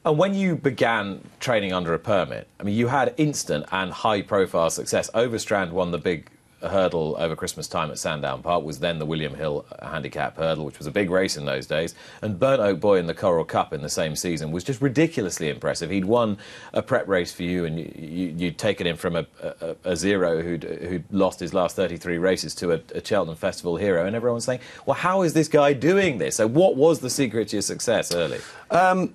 And 0.04 0.18
when 0.18 0.34
you 0.34 0.56
began 0.56 1.22
training 1.40 1.74
under 1.74 1.94
a 1.94 2.00
permit, 2.00 2.48
I 2.60 2.64
mean, 2.64 2.76
you 2.76 2.88
had 2.88 3.14
instant 3.18 3.66
and 3.72 3.92
high-profile 3.92 4.72
success. 4.72 5.12
Overstrand 5.14 5.72
won 5.74 5.92
the 5.92 6.00
big 6.00 6.28
hurdle 6.62 7.16
over 7.20 7.36
Christmas 7.36 7.68
time 7.68 7.92
at 7.92 8.00
Sandown 8.00 8.42
Park, 8.42 8.64
was 8.64 8.80
then 8.80 9.00
the 9.00 9.06
William 9.06 9.34
Hill 9.34 9.66
Handicap 9.82 10.38
Hurdle, 10.38 10.66
which 10.66 10.78
was 10.78 10.88
a 10.88 10.92
big 10.92 11.10
race 11.10 11.38
in 11.38 11.46
those 11.46 11.68
days. 11.68 11.96
And 12.22 12.40
Burnt 12.40 12.62
Oak 12.62 12.80
Boy 12.80 13.00
in 13.00 13.08
the 13.08 13.14
Coral 13.14 13.46
Cup 13.46 13.74
in 13.74 13.82
the 13.82 13.90
same 13.90 14.16
season 14.16 14.52
was 14.52 14.64
just 14.64 14.82
ridiculously 14.82 15.50
impressive. 15.50 15.90
He'd 15.90 16.06
won 16.06 16.38
a 16.74 16.82
prep 16.82 17.08
race 17.08 17.34
for 17.34 17.44
you, 17.44 17.66
and 17.66 17.80
you, 17.80 18.34
you'd 18.38 18.58
taken 18.58 18.88
him 18.88 18.98
from 18.98 19.16
a, 19.16 19.26
a, 19.42 19.76
a 19.84 19.96
zero 19.96 20.42
who'd, 20.42 20.64
who'd 20.64 21.04
lost 21.12 21.40
his 21.40 21.54
last 21.54 21.76
33 21.76 22.18
races 22.18 22.56
to 22.56 22.74
a, 22.74 22.82
a 22.96 23.04
Cheltenham 23.04 23.38
Festival 23.38 23.78
hero. 23.78 24.06
And 24.06 24.16
everyone's 24.16 24.46
saying, 24.46 24.60
well, 24.86 24.96
how 24.96 25.22
is 25.22 25.34
this 25.34 25.48
guy 25.48 25.74
doing 25.74 26.18
this? 26.18 26.36
So, 26.36 26.48
what 26.48 26.76
was 26.76 27.00
the 27.00 27.10
secret 27.10 27.50
to 27.50 27.58
your 27.58 27.62
success 27.62 28.14
early? 28.14 28.40
Um, 28.70 29.14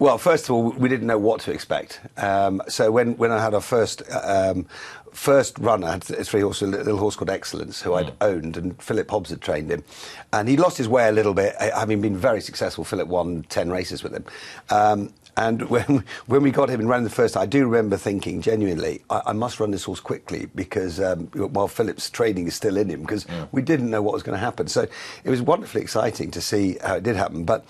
Well, 0.00 0.16
first 0.16 0.46
of 0.46 0.52
all, 0.52 0.70
we 0.70 0.88
didn't 0.88 1.08
know 1.08 1.18
what 1.18 1.42
to 1.42 1.52
expect. 1.52 2.00
Um, 2.16 2.62
so 2.68 2.90
when, 2.90 3.18
when 3.18 3.30
I 3.30 3.38
had 3.38 3.52
our 3.52 3.60
first 3.60 4.02
um, 4.24 4.64
first 5.12 5.58
run, 5.58 5.84
I 5.84 5.90
had 5.90 6.10
a 6.10 6.24
three 6.24 6.40
horse, 6.40 6.62
a 6.62 6.66
little 6.66 6.96
horse 6.96 7.16
called 7.16 7.28
Excellence, 7.28 7.82
who 7.82 7.92
I'd 7.92 8.14
owned, 8.22 8.56
and 8.56 8.82
Philip 8.82 9.10
Hobbs 9.10 9.28
had 9.28 9.42
trained 9.42 9.70
him, 9.70 9.84
and 10.32 10.48
he 10.48 10.56
lost 10.56 10.78
his 10.78 10.88
way 10.88 11.06
a 11.08 11.12
little 11.12 11.34
bit. 11.34 11.54
uh, 11.60 11.78
Having 11.78 12.00
been 12.00 12.16
very 12.16 12.40
successful, 12.40 12.82
Philip 12.82 13.08
won 13.08 13.44
ten 13.50 13.68
races 13.68 14.02
with 14.02 14.14
him. 14.14 14.24
Um, 14.70 15.12
and 15.36 15.68
when 15.68 16.02
when 16.28 16.42
we 16.42 16.50
got 16.50 16.70
him 16.70 16.80
and 16.80 16.88
ran 16.88 17.04
the 17.04 17.10
first, 17.10 17.36
I 17.36 17.44
do 17.44 17.66
remember 17.66 17.98
thinking 17.98 18.40
genuinely, 18.40 19.02
I, 19.10 19.20
I 19.26 19.32
must 19.34 19.60
run 19.60 19.70
this 19.70 19.84
horse 19.84 20.00
quickly 20.00 20.48
because 20.54 20.98
um, 20.98 21.26
while 21.34 21.68
Philip's 21.68 22.08
training 22.08 22.46
is 22.46 22.54
still 22.54 22.78
in 22.78 22.88
him, 22.88 23.02
because 23.02 23.26
we 23.52 23.60
didn't 23.60 23.90
know 23.90 24.00
what 24.00 24.14
was 24.14 24.22
going 24.22 24.38
to 24.38 24.42
happen. 24.42 24.66
So 24.66 24.86
it 25.24 25.28
was 25.28 25.42
wonderfully 25.42 25.82
exciting 25.82 26.30
to 26.30 26.40
see 26.40 26.78
how 26.82 26.94
it 26.94 27.02
did 27.02 27.16
happen. 27.16 27.44
But 27.44 27.66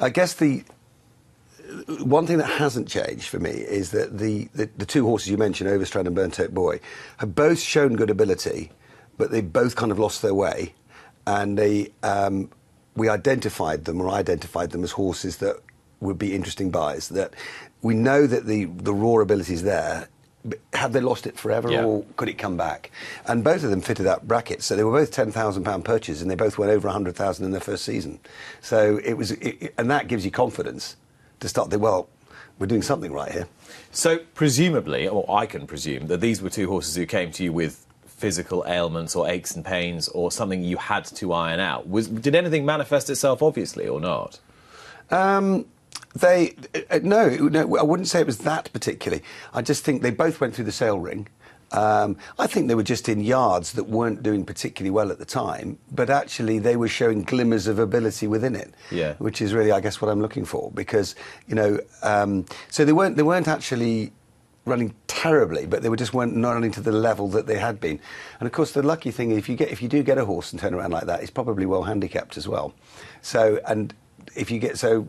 I 0.00 0.10
guess 0.10 0.34
the 0.34 0.62
one 2.04 2.26
thing 2.26 2.38
that 2.38 2.46
hasn't 2.50 2.88
changed 2.88 3.28
for 3.28 3.38
me 3.38 3.50
is 3.50 3.90
that 3.90 4.18
the, 4.18 4.48
the, 4.54 4.68
the 4.76 4.86
two 4.86 5.04
horses 5.06 5.28
you 5.30 5.36
mentioned, 5.36 5.70
Overstrand 5.70 6.06
and 6.06 6.14
Burnt 6.16 6.38
Oak 6.40 6.50
Boy, 6.50 6.80
have 7.18 7.34
both 7.34 7.58
shown 7.60 7.96
good 7.96 8.10
ability, 8.10 8.70
but 9.18 9.30
they 9.30 9.40
both 9.40 9.76
kind 9.76 9.92
of 9.92 9.98
lost 9.98 10.22
their 10.22 10.34
way. 10.34 10.74
And 11.26 11.56
they, 11.56 11.92
um, 12.02 12.50
we 12.96 13.08
identified 13.08 13.84
them, 13.84 14.00
or 14.00 14.10
identified 14.10 14.70
them 14.70 14.82
as 14.84 14.90
horses 14.92 15.36
that 15.38 15.56
would 16.00 16.18
be 16.18 16.34
interesting 16.34 16.70
buys. 16.70 17.08
That 17.10 17.32
we 17.80 17.94
know 17.94 18.26
that 18.26 18.46
the, 18.46 18.64
the 18.64 18.92
raw 18.92 19.20
ability 19.20 19.54
is 19.54 19.62
there. 19.62 20.08
Have 20.72 20.92
they 20.92 21.00
lost 21.00 21.28
it 21.28 21.38
forever, 21.38 21.70
Yeah. 21.70 21.84
or 21.84 22.04
could 22.16 22.28
it 22.28 22.36
come 22.36 22.56
back? 22.56 22.90
And 23.28 23.44
both 23.44 23.62
of 23.62 23.70
them 23.70 23.80
fitted 23.80 24.06
that 24.06 24.26
bracket. 24.26 24.62
So 24.64 24.74
they 24.74 24.82
were 24.82 24.90
both 24.90 25.12
ten 25.12 25.30
thousand 25.30 25.62
pound 25.62 25.84
purchases, 25.84 26.20
and 26.20 26.28
they 26.28 26.34
both 26.34 26.58
went 26.58 26.72
over 26.72 26.88
hundred 26.88 27.14
thousand 27.14 27.44
in 27.44 27.52
their 27.52 27.60
first 27.60 27.84
season. 27.84 28.18
So 28.60 28.98
it 29.04 29.12
was, 29.14 29.30
it- 29.30 29.72
and 29.78 29.88
that 29.92 30.08
gives 30.08 30.24
you 30.24 30.32
confidence 30.32 30.96
to 31.42 31.48
start 31.48 31.70
the 31.70 31.78
well. 31.78 32.08
We're 32.58 32.66
doing 32.66 32.82
something 32.82 33.12
right 33.12 33.30
here. 33.30 33.48
So, 33.90 34.18
presumably, 34.34 35.06
or 35.06 35.24
I 35.30 35.46
can 35.46 35.66
presume, 35.66 36.06
that 36.06 36.20
these 36.20 36.40
were 36.40 36.50
two 36.50 36.68
horses 36.68 36.96
who 36.96 37.06
came 37.06 37.30
to 37.32 37.44
you 37.44 37.52
with 37.52 37.86
physical 38.06 38.64
ailments 38.66 39.16
or 39.16 39.28
aches 39.28 39.54
and 39.56 39.64
pains 39.64 40.08
or 40.08 40.30
something 40.30 40.62
you 40.62 40.76
had 40.76 41.04
to 41.04 41.32
iron 41.32 41.60
out. 41.60 41.88
Was, 41.88 42.08
did 42.08 42.34
anything 42.34 42.64
manifest 42.64 43.10
itself, 43.10 43.42
obviously, 43.42 43.88
or 43.88 44.00
not? 44.00 44.38
Um, 45.10 45.66
they 46.14 46.54
uh, 46.90 47.00
no, 47.02 47.28
no, 47.28 47.76
I 47.76 47.82
wouldn't 47.82 48.08
say 48.08 48.20
it 48.20 48.26
was 48.26 48.38
that 48.38 48.70
particularly. 48.72 49.22
I 49.52 49.62
just 49.62 49.84
think 49.84 50.02
they 50.02 50.10
both 50.10 50.40
went 50.40 50.54
through 50.54 50.66
the 50.66 50.72
sale 50.72 50.98
ring. 50.98 51.26
Um, 51.72 52.16
I 52.38 52.46
think 52.46 52.68
they 52.68 52.74
were 52.74 52.82
just 52.82 53.08
in 53.08 53.20
yards 53.20 53.72
that 53.72 53.84
weren't 53.84 54.22
doing 54.22 54.44
particularly 54.44 54.90
well 54.90 55.10
at 55.10 55.18
the 55.18 55.24
time, 55.24 55.78
but 55.90 56.10
actually 56.10 56.58
they 56.58 56.76
were 56.76 56.88
showing 56.88 57.22
glimmers 57.22 57.66
of 57.66 57.78
ability 57.78 58.26
within 58.26 58.54
it. 58.54 58.74
Yeah. 58.90 59.14
Which 59.14 59.40
is 59.40 59.54
really, 59.54 59.72
I 59.72 59.80
guess, 59.80 60.00
what 60.00 60.10
I'm 60.10 60.20
looking 60.20 60.44
for 60.44 60.70
because 60.72 61.14
you 61.48 61.54
know, 61.54 61.78
um, 62.02 62.46
so 62.70 62.84
they 62.84 62.92
weren't 62.92 63.16
they 63.16 63.22
weren't 63.22 63.48
actually 63.48 64.12
running 64.64 64.94
terribly, 65.08 65.66
but 65.66 65.82
they 65.82 65.88
were 65.88 65.96
just 65.96 66.14
weren't 66.14 66.36
not 66.36 66.52
running 66.52 66.70
to 66.72 66.80
the 66.80 66.92
level 66.92 67.28
that 67.28 67.46
they 67.46 67.58
had 67.58 67.80
been. 67.80 67.98
And 68.38 68.46
of 68.46 68.52
course, 68.52 68.72
the 68.72 68.82
lucky 68.82 69.10
thing 69.10 69.32
if 69.32 69.48
you 69.48 69.56
get 69.56 69.70
if 69.70 69.82
you 69.82 69.88
do 69.88 70.02
get 70.02 70.18
a 70.18 70.24
horse 70.24 70.52
and 70.52 70.60
turn 70.60 70.74
around 70.74 70.92
like 70.92 71.06
that, 71.06 71.20
it's 71.20 71.30
probably 71.30 71.66
well 71.66 71.82
handicapped 71.82 72.36
as 72.36 72.46
well. 72.46 72.74
So 73.22 73.60
and 73.66 73.94
if 74.36 74.50
you 74.50 74.58
get 74.58 74.78
so 74.78 75.08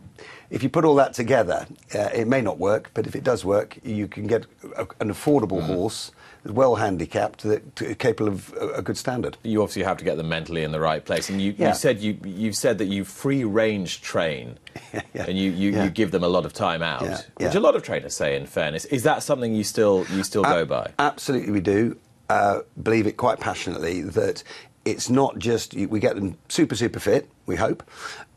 if 0.50 0.64
you 0.64 0.70
put 0.70 0.86
all 0.86 0.96
that 0.96 1.14
together, 1.14 1.66
uh, 1.96 2.10
it 2.14 2.28
may 2.28 2.42
not 2.42 2.58
work, 2.60 2.92
but 2.94 3.08
if 3.08 3.16
it 3.16 3.24
does 3.24 3.44
work, 3.46 3.78
you 3.84 4.08
can 4.08 4.28
get 4.28 4.46
a, 4.76 4.88
an 5.00 5.12
affordable 5.12 5.62
horse, 5.62 6.12
well 6.46 6.76
handicapped, 6.76 7.44
that 7.44 7.98
capable 8.00 8.28
of 8.30 8.54
a, 8.60 8.68
a 8.76 8.82
good 8.82 8.98
standard. 8.98 9.38
You 9.44 9.62
obviously 9.62 9.84
have 9.84 9.98
to 9.98 10.04
get 10.06 10.18
them 10.18 10.30
mentally 10.30 10.64
in 10.64 10.72
the 10.72 10.80
right 10.80 11.04
place, 11.04 11.30
and 11.30 11.42
you, 11.42 11.56
Yeah. 11.58 11.70
you 11.70 11.74
said 11.76 12.00
you 12.00 12.18
you've 12.24 12.56
said 12.56 12.78
that 12.80 12.86
you 12.86 13.06
free 13.06 13.44
range 13.44 14.02
train, 14.02 14.58
Yeah. 15.14 15.26
and 15.28 15.38
you, 15.38 15.52
you, 15.52 15.72
Yeah. 15.72 15.84
you 15.86 15.90
give 15.90 16.12
them 16.12 16.24
a 16.24 16.28
lot 16.28 16.46
of 16.46 16.54
time 16.54 16.82
out, 16.84 17.02
which 17.38 17.56
a 17.56 17.60
lot 17.60 17.76
of 17.76 17.84
trainers 17.84 18.16
say. 18.16 18.36
In 18.36 18.46
fairness, 18.46 18.86
is 18.86 19.04
that 19.04 19.24
something 19.24 19.54
you 19.56 19.64
still 19.64 20.06
you 20.12 20.24
still 20.24 20.44
go 20.44 20.66
by? 20.66 20.92
Absolutely, 21.00 21.52
we 21.52 21.62
do. 21.62 21.98
Uh, 22.30 22.60
believe 22.82 23.06
it 23.06 23.18
quite 23.18 23.40
passionately 23.40 24.02
that 24.02 24.44
it's 24.86 25.10
not 25.10 25.38
just 25.38 25.74
we 25.76 26.00
get 26.00 26.16
them 26.16 26.36
super 26.50 26.76
super 26.76 27.00
fit. 27.00 27.30
We 27.46 27.58
hope, 27.58 27.84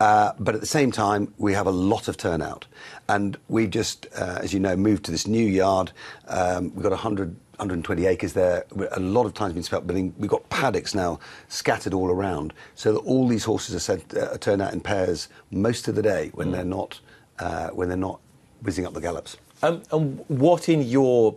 uh, 0.00 0.32
but 0.38 0.54
at 0.56 0.60
the 0.60 0.66
same 0.66 0.90
time 0.90 1.32
we 1.38 1.52
have 1.54 1.66
a 1.66 1.70
lot 1.70 2.08
of 2.08 2.16
turnout, 2.16 2.66
and 3.08 3.36
we 3.48 3.68
just, 3.68 4.06
uh, 4.16 4.40
as 4.42 4.52
you 4.52 4.58
know, 4.58 4.76
moved 4.76 5.04
to 5.04 5.12
this 5.12 5.28
new 5.28 5.46
yard. 5.46 5.92
Um, 6.26 6.72
we've 6.74 6.82
got 6.82 6.90
100. 6.90 7.36
120 7.58 8.06
acres 8.06 8.32
there. 8.32 8.64
A 8.92 9.00
lot 9.00 9.26
of 9.26 9.34
time's 9.34 9.54
been 9.54 9.62
spent 9.62 9.86
building. 9.86 10.14
We've 10.18 10.30
got 10.30 10.48
paddocks 10.50 10.94
now 10.94 11.18
scattered 11.48 11.94
all 11.94 12.10
around, 12.10 12.52
so 12.74 12.92
that 12.92 13.00
all 13.00 13.26
these 13.26 13.44
horses 13.44 13.74
are 13.74 13.80
sent, 13.80 14.16
uh, 14.16 14.36
turned 14.38 14.62
out 14.62 14.72
in 14.72 14.80
pairs 14.80 15.28
most 15.50 15.88
of 15.88 15.94
the 15.94 16.02
day 16.02 16.30
when 16.34 16.52
they're 16.52 16.64
not 16.64 17.00
uh, 17.38 17.68
when 17.68 17.88
they're 17.88 17.96
not 17.96 18.20
whizzing 18.62 18.86
up 18.86 18.94
the 18.94 19.00
gallops. 19.00 19.36
Um, 19.62 19.82
and 19.90 20.24
what 20.28 20.68
in 20.68 20.82
your 20.82 21.36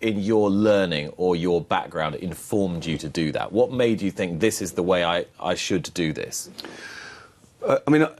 in 0.00 0.18
your 0.20 0.48
learning 0.50 1.08
or 1.16 1.36
your 1.36 1.60
background 1.60 2.14
informed 2.16 2.86
you 2.86 2.96
to 2.98 3.08
do 3.08 3.32
that? 3.32 3.52
What 3.52 3.72
made 3.72 4.00
you 4.00 4.10
think 4.10 4.40
this 4.40 4.62
is 4.62 4.72
the 4.72 4.82
way 4.82 5.04
I, 5.04 5.26
I 5.40 5.54
should 5.54 5.92
do 5.94 6.12
this? 6.12 6.50
Uh, 7.66 7.78
I 7.86 7.90
mean, 7.90 8.02
uh, 8.02 8.14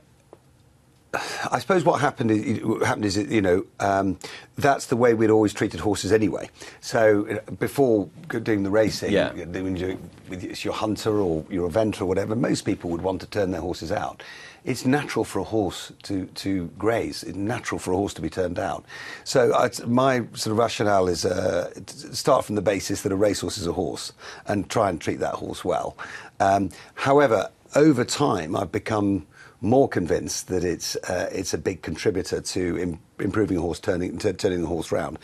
I 1.51 1.57
suppose 1.57 1.83
what 1.83 2.01
happened 2.01 2.29
is, 2.29 2.63
what 2.63 2.83
happened 2.85 3.05
is 3.05 3.17
you 3.17 3.41
know, 3.41 3.65
um, 3.79 4.19
that's 4.57 4.85
the 4.87 4.95
way 4.95 5.15
we'd 5.15 5.31
always 5.31 5.53
treated 5.53 5.79
horses 5.79 6.11
anyway. 6.11 6.49
So 6.81 7.39
before 7.59 8.07
doing 8.43 8.61
the 8.61 8.69
racing, 8.69 9.11
Yeah. 9.11 9.31
when 9.33 9.75
you 9.75 9.97
it's 10.29 10.63
your 10.63 10.75
hunter 10.75 11.17
or 11.17 11.43
your 11.49 11.67
eventer 11.67 12.01
or 12.01 12.05
whatever, 12.05 12.35
most 12.35 12.61
people 12.61 12.91
would 12.91 13.01
want 13.01 13.21
to 13.21 13.27
turn 13.27 13.49
their 13.49 13.61
horses 13.61 13.91
out. 13.91 14.21
It's 14.65 14.85
natural 14.85 15.25
for 15.25 15.39
a 15.39 15.43
horse 15.43 15.91
to, 16.03 16.25
to 16.25 16.65
graze. 16.77 17.23
It's 17.23 17.35
natural 17.37 17.79
for 17.79 17.93
a 17.93 17.95
horse 17.95 18.13
to 18.15 18.21
be 18.21 18.29
turned 18.29 18.59
out. 18.59 18.85
So 19.23 19.53
I, 19.55 19.71
my 19.87 20.19
sort 20.33 20.51
of 20.51 20.57
rationale 20.57 21.07
is 21.07 21.25
uh, 21.25 21.71
start 21.87 22.45
from 22.45 22.53
the 22.55 22.61
basis 22.61 23.01
that 23.01 23.11
a 23.11 23.15
racehorse 23.15 23.57
is 23.57 23.65
a 23.65 23.73
horse 23.73 24.11
and 24.45 24.69
try 24.69 24.89
and 24.89 25.01
treat 25.01 25.19
that 25.21 25.35
horse 25.35 25.65
well. 25.65 25.97
Um, 26.39 26.69
however, 26.93 27.49
over 27.73 28.03
time, 28.03 28.55
I've 28.55 28.71
become 28.71 29.25
more 29.61 29.87
convinced 29.87 30.47
that 30.47 30.63
it's 30.63 30.95
uh, 30.95 31.29
it's 31.31 31.53
a 31.53 31.57
big 31.57 31.81
contributor 31.81 32.41
to 32.41 32.77
Im- 32.79 32.99
improving 33.19 33.57
a 33.57 33.61
horse 33.61 33.79
turning 33.79 34.17
turning 34.17 34.61
the 34.61 34.67
horse 34.67 34.91
round. 34.91 35.19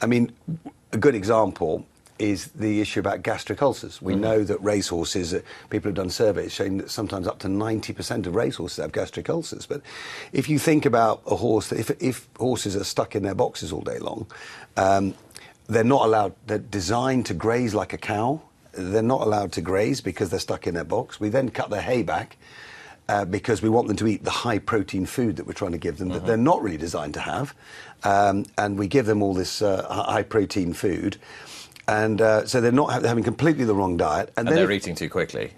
I 0.00 0.06
mean, 0.06 0.32
a 0.92 0.98
good 0.98 1.14
example 1.14 1.86
is 2.18 2.48
the 2.48 2.80
issue 2.80 3.00
about 3.00 3.22
gastric 3.22 3.62
ulcers. 3.62 4.02
We 4.02 4.16
know 4.16 4.42
that 4.42 4.60
racehorses, 4.60 5.34
uh, 5.34 5.40
people 5.70 5.88
have 5.90 5.94
done 5.94 6.10
surveys 6.10 6.52
showing 6.52 6.78
that 6.78 6.90
sometimes 6.90 7.28
up 7.28 7.38
to 7.40 7.48
90% 7.48 8.26
of 8.26 8.34
racehorses 8.34 8.78
have 8.78 8.92
gastric 8.92 9.30
ulcers. 9.30 9.66
But 9.66 9.82
if 10.32 10.48
you 10.48 10.58
think 10.58 10.84
about 10.84 11.22
a 11.26 11.36
horse, 11.36 11.70
if, 11.70 11.90
if 12.02 12.28
horses 12.36 12.76
are 12.76 12.84
stuck 12.84 13.14
in 13.14 13.22
their 13.22 13.36
boxes 13.36 13.72
all 13.72 13.82
day 13.82 13.98
long, 13.98 14.26
um, 14.76 15.14
they're 15.68 15.84
not 15.84 16.06
allowed, 16.06 16.34
they're 16.46 16.58
designed 16.58 17.26
to 17.26 17.34
graze 17.34 17.74
like 17.74 17.92
a 17.92 17.98
cow. 17.98 18.42
They're 18.72 19.02
not 19.02 19.20
allowed 19.20 19.52
to 19.52 19.60
graze 19.60 20.00
because 20.00 20.30
they're 20.30 20.40
stuck 20.40 20.66
in 20.66 20.74
their 20.74 20.84
box. 20.84 21.20
We 21.20 21.28
then 21.28 21.50
cut 21.50 21.70
their 21.70 21.82
hay 21.82 22.02
back 22.02 22.36
uh, 23.08 23.24
because 23.24 23.62
we 23.62 23.68
want 23.68 23.88
them 23.88 23.96
to 23.96 24.06
eat 24.06 24.24
the 24.24 24.30
high 24.30 24.58
protein 24.58 25.06
food 25.06 25.36
that 25.36 25.46
we're 25.46 25.52
trying 25.54 25.72
to 25.72 25.78
give 25.78 25.98
them 25.98 26.10
that 26.10 26.26
they're 26.26 26.36
not 26.36 26.62
really 26.62 26.76
designed 26.76 27.14
to 27.14 27.20
have. 27.20 27.54
Um, 28.04 28.44
and 28.56 28.78
we 28.78 28.86
give 28.86 29.06
them 29.06 29.22
all 29.22 29.34
this 29.34 29.62
uh, 29.62 29.86
high 29.88 30.22
protein 30.22 30.72
food. 30.72 31.16
And 31.86 32.20
uh, 32.20 32.46
so 32.46 32.60
they're 32.60 32.70
not 32.70 32.90
ha- 32.92 32.98
they're 32.98 33.08
having 33.08 33.24
completely 33.24 33.64
the 33.64 33.74
wrong 33.74 33.96
diet. 33.96 34.32
And 34.36 34.46
then 34.46 34.56
they're 34.56 34.70
if- 34.70 34.82
eating 34.82 34.94
too 34.94 35.08
quickly. 35.08 35.52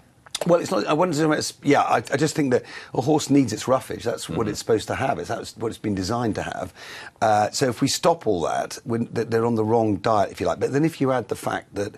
Well, 0.47 0.59
it's 0.59 0.71
not. 0.71 0.85
I 0.87 0.93
wouldn't 0.93 1.17
it's. 1.37 1.53
Yeah, 1.63 1.81
I, 1.81 1.97
I 1.97 2.17
just 2.17 2.35
think 2.35 2.51
that 2.51 2.63
a 2.93 3.01
horse 3.01 3.29
needs 3.29 3.53
its 3.53 3.67
roughage. 3.67 4.03
That's 4.03 4.27
what 4.27 4.47
it's 4.47 4.59
supposed 4.59 4.87
to 4.87 4.95
have. 4.95 5.19
It's 5.19 5.29
that's 5.29 5.55
what 5.57 5.69
it's 5.69 5.77
been 5.77 5.95
designed 5.95 6.35
to 6.35 6.43
have. 6.43 6.73
Uh, 7.21 7.49
so 7.51 7.69
if 7.69 7.81
we 7.81 7.87
stop 7.87 8.25
all 8.25 8.41
that, 8.41 8.79
when, 8.83 9.07
they're 9.11 9.45
on 9.45 9.55
the 9.55 9.63
wrong 9.63 9.97
diet, 9.97 10.31
if 10.31 10.41
you 10.41 10.47
like. 10.47 10.59
But 10.59 10.73
then 10.73 10.85
if 10.85 10.99
you 10.99 11.11
add 11.11 11.27
the 11.27 11.35
fact 11.35 11.75
that 11.75 11.95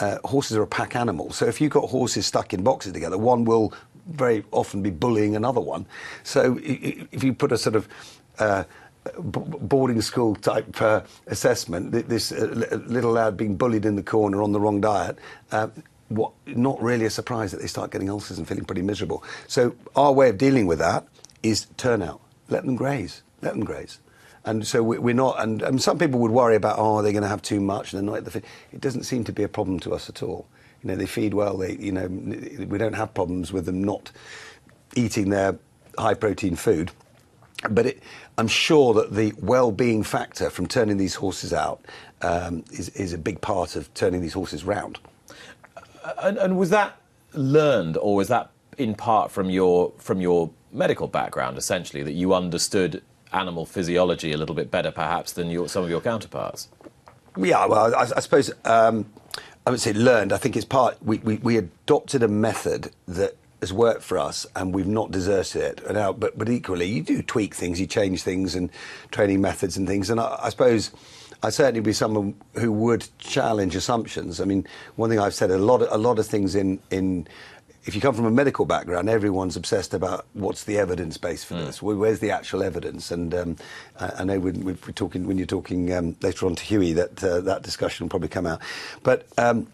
uh, 0.00 0.18
horses 0.24 0.56
are 0.56 0.62
a 0.62 0.68
pack 0.68 0.94
animal, 0.94 1.32
so 1.32 1.46
if 1.46 1.60
you've 1.60 1.72
got 1.72 1.88
horses 1.88 2.26
stuck 2.26 2.54
in 2.54 2.62
boxes 2.62 2.92
together, 2.92 3.18
one 3.18 3.44
will 3.44 3.74
very 4.06 4.44
often 4.52 4.82
be 4.82 4.90
bullying 4.90 5.36
another 5.36 5.60
one. 5.60 5.86
So 6.22 6.58
if 6.62 7.24
you 7.24 7.32
put 7.32 7.52
a 7.52 7.58
sort 7.58 7.76
of 7.76 7.88
uh, 8.38 8.64
boarding 9.18 10.00
school 10.00 10.34
type 10.36 10.80
uh, 10.80 11.02
assessment, 11.26 11.92
this 12.08 12.32
uh, 12.32 12.78
little 12.86 13.12
lad 13.12 13.36
being 13.36 13.56
bullied 13.56 13.84
in 13.84 13.96
the 13.96 14.02
corner 14.02 14.42
on 14.42 14.52
the 14.52 14.60
wrong 14.60 14.80
diet, 14.80 15.18
uh, 15.52 15.68
what, 16.10 16.32
not 16.46 16.80
really 16.82 17.06
a 17.06 17.10
surprise 17.10 17.52
that 17.52 17.60
they 17.60 17.66
start 17.66 17.90
getting 17.90 18.10
ulcers 18.10 18.36
and 18.36 18.46
feeling 18.46 18.64
pretty 18.64 18.82
miserable. 18.82 19.24
So 19.48 19.74
our 19.96 20.12
way 20.12 20.28
of 20.28 20.36
dealing 20.38 20.66
with 20.66 20.78
that 20.80 21.06
is 21.42 21.66
turnout. 21.76 22.20
Let 22.48 22.66
them 22.66 22.76
graze. 22.76 23.22
Let 23.40 23.54
them 23.54 23.64
graze. 23.64 23.98
And 24.44 24.66
so 24.66 24.82
we- 24.82 24.98
we're 24.98 25.14
not, 25.14 25.40
and, 25.42 25.62
and 25.62 25.80
some 25.82 25.98
people 25.98 26.20
would 26.20 26.30
worry 26.32 26.56
about, 26.56 26.76
oh, 26.78 27.00
they're 27.00 27.12
going 27.12 27.22
to 27.22 27.28
have 27.28 27.42
too 27.42 27.60
much 27.60 27.92
and 27.92 28.00
they're 28.00 28.06
not 28.12 28.18
at 28.18 28.24
the 28.24 28.30
feed. 28.30 28.44
It 28.72 28.80
doesn't 28.80 29.04
seem 29.04 29.24
to 29.24 29.32
be 29.32 29.42
a 29.42 29.48
problem 29.48 29.80
to 29.80 29.94
us 29.94 30.08
at 30.08 30.22
all. 30.22 30.46
You 30.82 30.88
know, 30.88 30.96
they 30.96 31.06
feed 31.06 31.34
well, 31.34 31.56
they, 31.56 31.76
you 31.76 31.92
know, 31.92 32.06
we 32.08 32.78
don't 32.78 32.94
have 32.94 33.14
problems 33.14 33.52
with 33.52 33.66
them 33.66 33.84
not 33.84 34.10
eating 34.96 35.30
their 35.30 35.58
high 35.98 36.14
protein 36.14 36.56
food. 36.56 36.90
But 37.68 37.86
it, 37.86 38.02
I'm 38.38 38.48
sure 38.48 38.94
that 38.94 39.12
the 39.14 39.34
well-being 39.38 40.02
factor 40.02 40.48
from 40.48 40.66
turning 40.66 40.96
these 40.96 41.14
horses 41.16 41.52
out 41.52 41.84
um, 42.22 42.64
is, 42.72 42.88
is 42.90 43.12
a 43.12 43.18
big 43.18 43.42
part 43.42 43.76
of 43.76 43.92
turning 43.92 44.22
these 44.22 44.32
horses 44.32 44.64
round. 44.64 44.98
And, 46.22 46.38
and 46.38 46.58
was 46.58 46.70
that 46.70 47.00
learned, 47.32 47.96
or 47.96 48.16
was 48.16 48.28
that 48.28 48.50
in 48.78 48.94
part 48.94 49.30
from 49.30 49.50
your 49.50 49.92
from 49.98 50.20
your 50.20 50.50
medical 50.72 51.08
background, 51.08 51.58
essentially, 51.58 52.02
that 52.02 52.12
you 52.12 52.34
understood 52.34 53.02
animal 53.32 53.66
physiology 53.66 54.32
a 54.32 54.36
little 54.36 54.54
bit 54.54 54.70
better, 54.70 54.90
perhaps, 54.90 55.32
than 55.32 55.50
your, 55.50 55.68
some 55.68 55.84
of 55.84 55.90
your 55.90 56.00
counterparts? 56.00 56.68
Yeah, 57.36 57.66
well, 57.66 57.94
I, 57.94 58.02
I 58.02 58.20
suppose 58.20 58.50
um, 58.64 59.06
I 59.66 59.70
would 59.70 59.80
say 59.80 59.92
learned. 59.92 60.32
I 60.32 60.36
think 60.36 60.56
it's 60.56 60.64
part. 60.64 60.96
We, 61.02 61.18
we, 61.18 61.36
we 61.36 61.56
adopted 61.56 62.22
a 62.22 62.28
method 62.28 62.92
that 63.06 63.36
has 63.60 63.72
worked 63.72 64.02
for 64.02 64.18
us, 64.18 64.46
and 64.56 64.74
we've 64.74 64.86
not 64.86 65.10
deserted 65.10 65.62
it. 65.62 65.80
And 65.84 65.94
now, 65.94 66.12
but 66.12 66.36
but 66.38 66.48
equally, 66.48 66.86
you 66.86 67.02
do 67.02 67.22
tweak 67.22 67.54
things, 67.54 67.78
you 67.78 67.86
change 67.86 68.22
things, 68.22 68.54
and 68.54 68.70
training 69.10 69.40
methods 69.40 69.76
and 69.76 69.86
things. 69.86 70.10
And 70.10 70.18
I, 70.18 70.38
I 70.44 70.48
suppose 70.48 70.90
I 71.42 71.50
certainly 71.50 71.80
be 71.80 71.92
someone 71.92 72.34
who 72.54 72.70
would 72.72 73.08
challenge 73.18 73.74
assumptions. 73.74 74.40
I 74.40 74.44
mean, 74.44 74.66
one 74.96 75.10
thing 75.10 75.18
I've 75.18 75.34
said 75.34 75.50
a 75.50 75.58
lot, 75.58 75.82
of, 75.82 75.88
a 75.90 75.98
lot 75.98 76.18
of 76.18 76.26
things 76.26 76.54
in 76.54 76.80
in. 76.90 77.26
If 77.86 77.94
you 77.94 78.02
come 78.02 78.14
from 78.14 78.26
a 78.26 78.30
medical 78.30 78.66
background, 78.66 79.08
everyone's 79.08 79.56
obsessed 79.56 79.94
about 79.94 80.26
what's 80.34 80.64
the 80.64 80.76
evidence 80.76 81.16
base 81.16 81.42
for 81.44 81.54
this. 81.54 81.80
Where's 81.80 82.18
the 82.18 82.30
actual 82.30 82.62
evidence? 82.62 83.10
And 83.10 83.34
um, 83.34 83.56
I, 83.98 84.10
I 84.18 84.24
know 84.24 84.38
when 84.38 84.64
we're 84.64 84.74
talking, 84.74 85.26
when 85.26 85.38
you're 85.38 85.46
talking 85.46 85.90
um, 85.94 86.14
later 86.20 86.44
on 86.44 86.56
to 86.56 86.62
Huey, 86.62 86.92
that 86.92 87.24
uh, 87.24 87.40
that 87.40 87.62
discussion 87.62 88.04
will 88.04 88.10
probably 88.10 88.28
come 88.28 88.46
out. 88.46 88.60
But 89.02 89.26
um, 89.38 89.66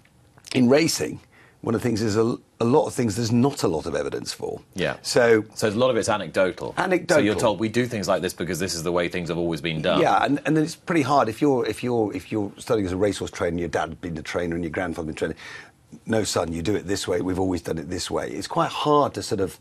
in 0.55 0.69
racing, 0.69 1.19
one 1.63 1.75
of 1.75 1.83
the 1.83 1.89
things 1.89 2.01
is 2.01 2.17
a, 2.17 2.39
a 2.59 2.65
lot 2.65 2.87
of 2.87 2.95
things 2.95 3.17
there's 3.17 3.33
not 3.33 3.63
a 3.63 3.69
lot 3.69 3.85
of 3.87 3.95
evidence 3.95 4.33
for. 4.33 4.61
Yeah. 4.75 4.97
So 5.03 5.45
So 5.55 5.69
a 5.69 5.71
lot 5.71 5.91
of 5.91 5.97
it's 5.97 6.09
anecdotal. 6.09 6.75
Anecdotal. 6.79 7.17
So 7.17 7.25
you're 7.25 7.35
told 7.35 7.61
we 7.61 7.69
do 7.69 7.87
things 7.87 8.09
like 8.09 8.23
this 8.23 8.33
because 8.33 8.59
this 8.59 8.75
is 8.75 8.83
the 8.83 8.93
way 8.93 9.09
things 9.09 9.29
have 9.29 9.39
always 9.39 9.61
been 9.61 9.83
done. 9.83 10.01
Yeah, 10.01 10.25
and, 10.25 10.41
and 10.47 10.57
then 10.57 10.65
it's 10.65 10.77
pretty 10.77 11.03
hard 11.03 11.29
if 11.29 11.43
you're 11.43 11.67
if 11.67 11.83
you're 11.83 12.15
if 12.15 12.33
you're 12.33 12.53
studying 12.57 12.87
as 12.87 12.93
a 12.93 12.97
racehorse 12.97 13.31
trainer, 13.31 13.51
and 13.51 13.61
your 13.61 13.69
dad 13.69 14.01
been 14.01 14.17
a 14.17 14.23
trainer 14.23 14.55
and 14.55 14.65
your 14.65 14.71
grandfather 14.71 15.07
been 15.07 15.15
a 15.15 15.19
trainer. 15.19 15.35
No, 16.07 16.25
son, 16.25 16.53
you 16.53 16.63
do 16.63 16.75
it 16.75 16.87
this 16.87 17.07
way. 17.07 17.21
We've 17.21 17.39
always 17.39 17.63
done 17.63 17.79
it 17.79 17.89
this 17.91 18.11
way. 18.11 18.31
It's 18.31 18.49
quite 18.49 18.71
hard 18.71 19.15
to 19.15 19.23
sort 19.23 19.41
of 19.41 19.59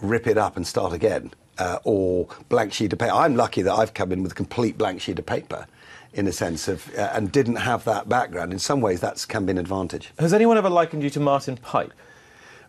rip 0.00 0.26
it 0.26 0.38
up 0.38 0.56
and 0.56 0.66
start 0.66 0.92
again, 0.92 1.32
uh, 1.58 1.78
or 1.84 2.28
blank 2.48 2.72
sheet 2.72 2.92
of 2.92 2.98
paper. 2.98 3.12
I'm 3.12 3.36
lucky 3.36 3.62
that 3.62 3.72
I've 3.74 3.92
come 3.94 4.12
in 4.12 4.22
with 4.22 4.32
a 4.32 4.34
complete 4.34 4.78
blank 4.78 5.00
sheet 5.00 5.18
of 5.18 5.26
paper, 5.26 5.66
in 6.12 6.26
a 6.26 6.32
sense 6.32 6.68
of, 6.68 6.94
uh, 6.96 7.10
and 7.12 7.32
didn't 7.32 7.56
have 7.56 7.84
that 7.84 8.08
background. 8.08 8.52
In 8.52 8.58
some 8.58 8.80
ways, 8.80 9.00
that's 9.00 9.24
can 9.26 9.46
be 9.46 9.50
an 9.50 9.58
advantage. 9.58 10.12
Has 10.18 10.32
anyone 10.32 10.56
ever 10.56 10.70
likened 10.70 11.02
you 11.02 11.10
to 11.10 11.20
Martin 11.20 11.56
Pipe? 11.56 11.92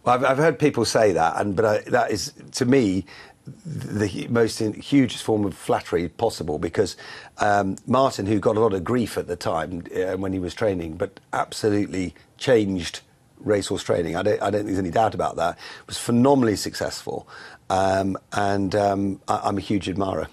Well, 0.04 0.16
I've, 0.16 0.24
I've 0.24 0.38
heard 0.38 0.60
people 0.60 0.86
say 0.86 1.12
that, 1.14 1.40
and 1.40 1.56
but 1.56 1.66
I, 1.66 1.78
that 1.90 2.12
is 2.12 2.34
to 2.54 2.66
me 2.66 3.06
the 3.66 4.28
most 4.30 4.62
in, 4.62 4.74
hugest 4.74 5.24
form 5.24 5.46
of 5.46 5.54
flattery 5.54 6.08
possible 6.10 6.60
because 6.60 6.96
um, 7.40 7.78
Martin, 7.88 8.26
who 8.26 8.40
got 8.40 8.58
a 8.58 8.60
lot 8.60 8.74
of 8.74 8.84
grief 8.84 9.18
at 9.18 9.28
the 9.28 9.36
time 9.36 9.84
uh, 9.96 10.18
when 10.18 10.34
he 10.34 10.40
was 10.40 10.54
training, 10.54 10.98
but 10.98 11.20
absolutely 11.34 12.14
changed 12.38 13.02
racehorse 13.40 13.84
training. 13.84 14.16
I 14.16 14.24
don't, 14.24 14.42
I 14.42 14.50
don't 14.50 14.60
think 14.62 14.68
there's 14.68 14.80
any 14.80 14.92
doubt 14.92 15.14
about 15.16 15.36
that. 15.38 15.58
Was 15.88 15.98
phenomenally 15.98 16.56
successful, 16.56 17.28
um, 17.70 18.18
and 18.34 18.76
um, 18.76 19.22
I, 19.28 19.42
I'm 19.44 19.58
a 19.58 19.62
huge 19.62 19.90
admirer. 19.90 20.28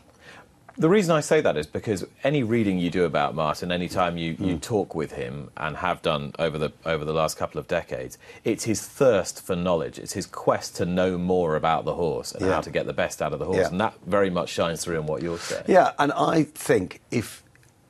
The 0.78 0.88
reason 0.90 1.14
I 1.16 1.20
say 1.20 1.40
that 1.40 1.56
is 1.56 1.66
because 1.66 2.04
any 2.22 2.42
reading 2.42 2.78
you 2.78 2.90
do 2.90 3.04
about 3.04 3.34
Martin, 3.34 3.72
any 3.72 3.88
time 3.88 4.18
you, 4.18 4.36
you 4.38 4.58
talk 4.58 4.94
with 4.94 5.12
him 5.12 5.50
and 5.56 5.76
have 5.78 6.02
done 6.02 6.32
over 6.38 6.58
the 6.58 6.70
over 6.84 7.04
the 7.04 7.14
last 7.14 7.38
couple 7.38 7.58
of 7.58 7.66
decades, 7.66 8.18
it's 8.44 8.64
his 8.64 8.82
thirst 8.86 9.40
for 9.44 9.56
knowledge. 9.56 9.98
It's 9.98 10.12
his 10.12 10.26
quest 10.26 10.76
to 10.76 10.84
know 10.84 11.16
more 11.16 11.56
about 11.56 11.86
the 11.86 11.94
horse 11.94 12.32
and 12.32 12.44
Yeah. 12.44 12.52
how 12.52 12.60
to 12.60 12.70
get 12.70 12.84
the 12.86 12.92
best 12.92 13.22
out 13.22 13.32
of 13.32 13.38
the 13.38 13.46
horse, 13.46 13.58
Yeah. 13.58 13.68
and 13.68 13.80
that 13.80 13.94
very 14.06 14.28
much 14.28 14.50
shines 14.50 14.84
through 14.84 14.98
in 15.00 15.06
what 15.06 15.22
you're 15.22 15.38
saying. 15.38 15.64
Yeah, 15.66 15.92
and 15.98 16.12
I 16.12 16.42
think 16.42 17.00
if 17.10 17.42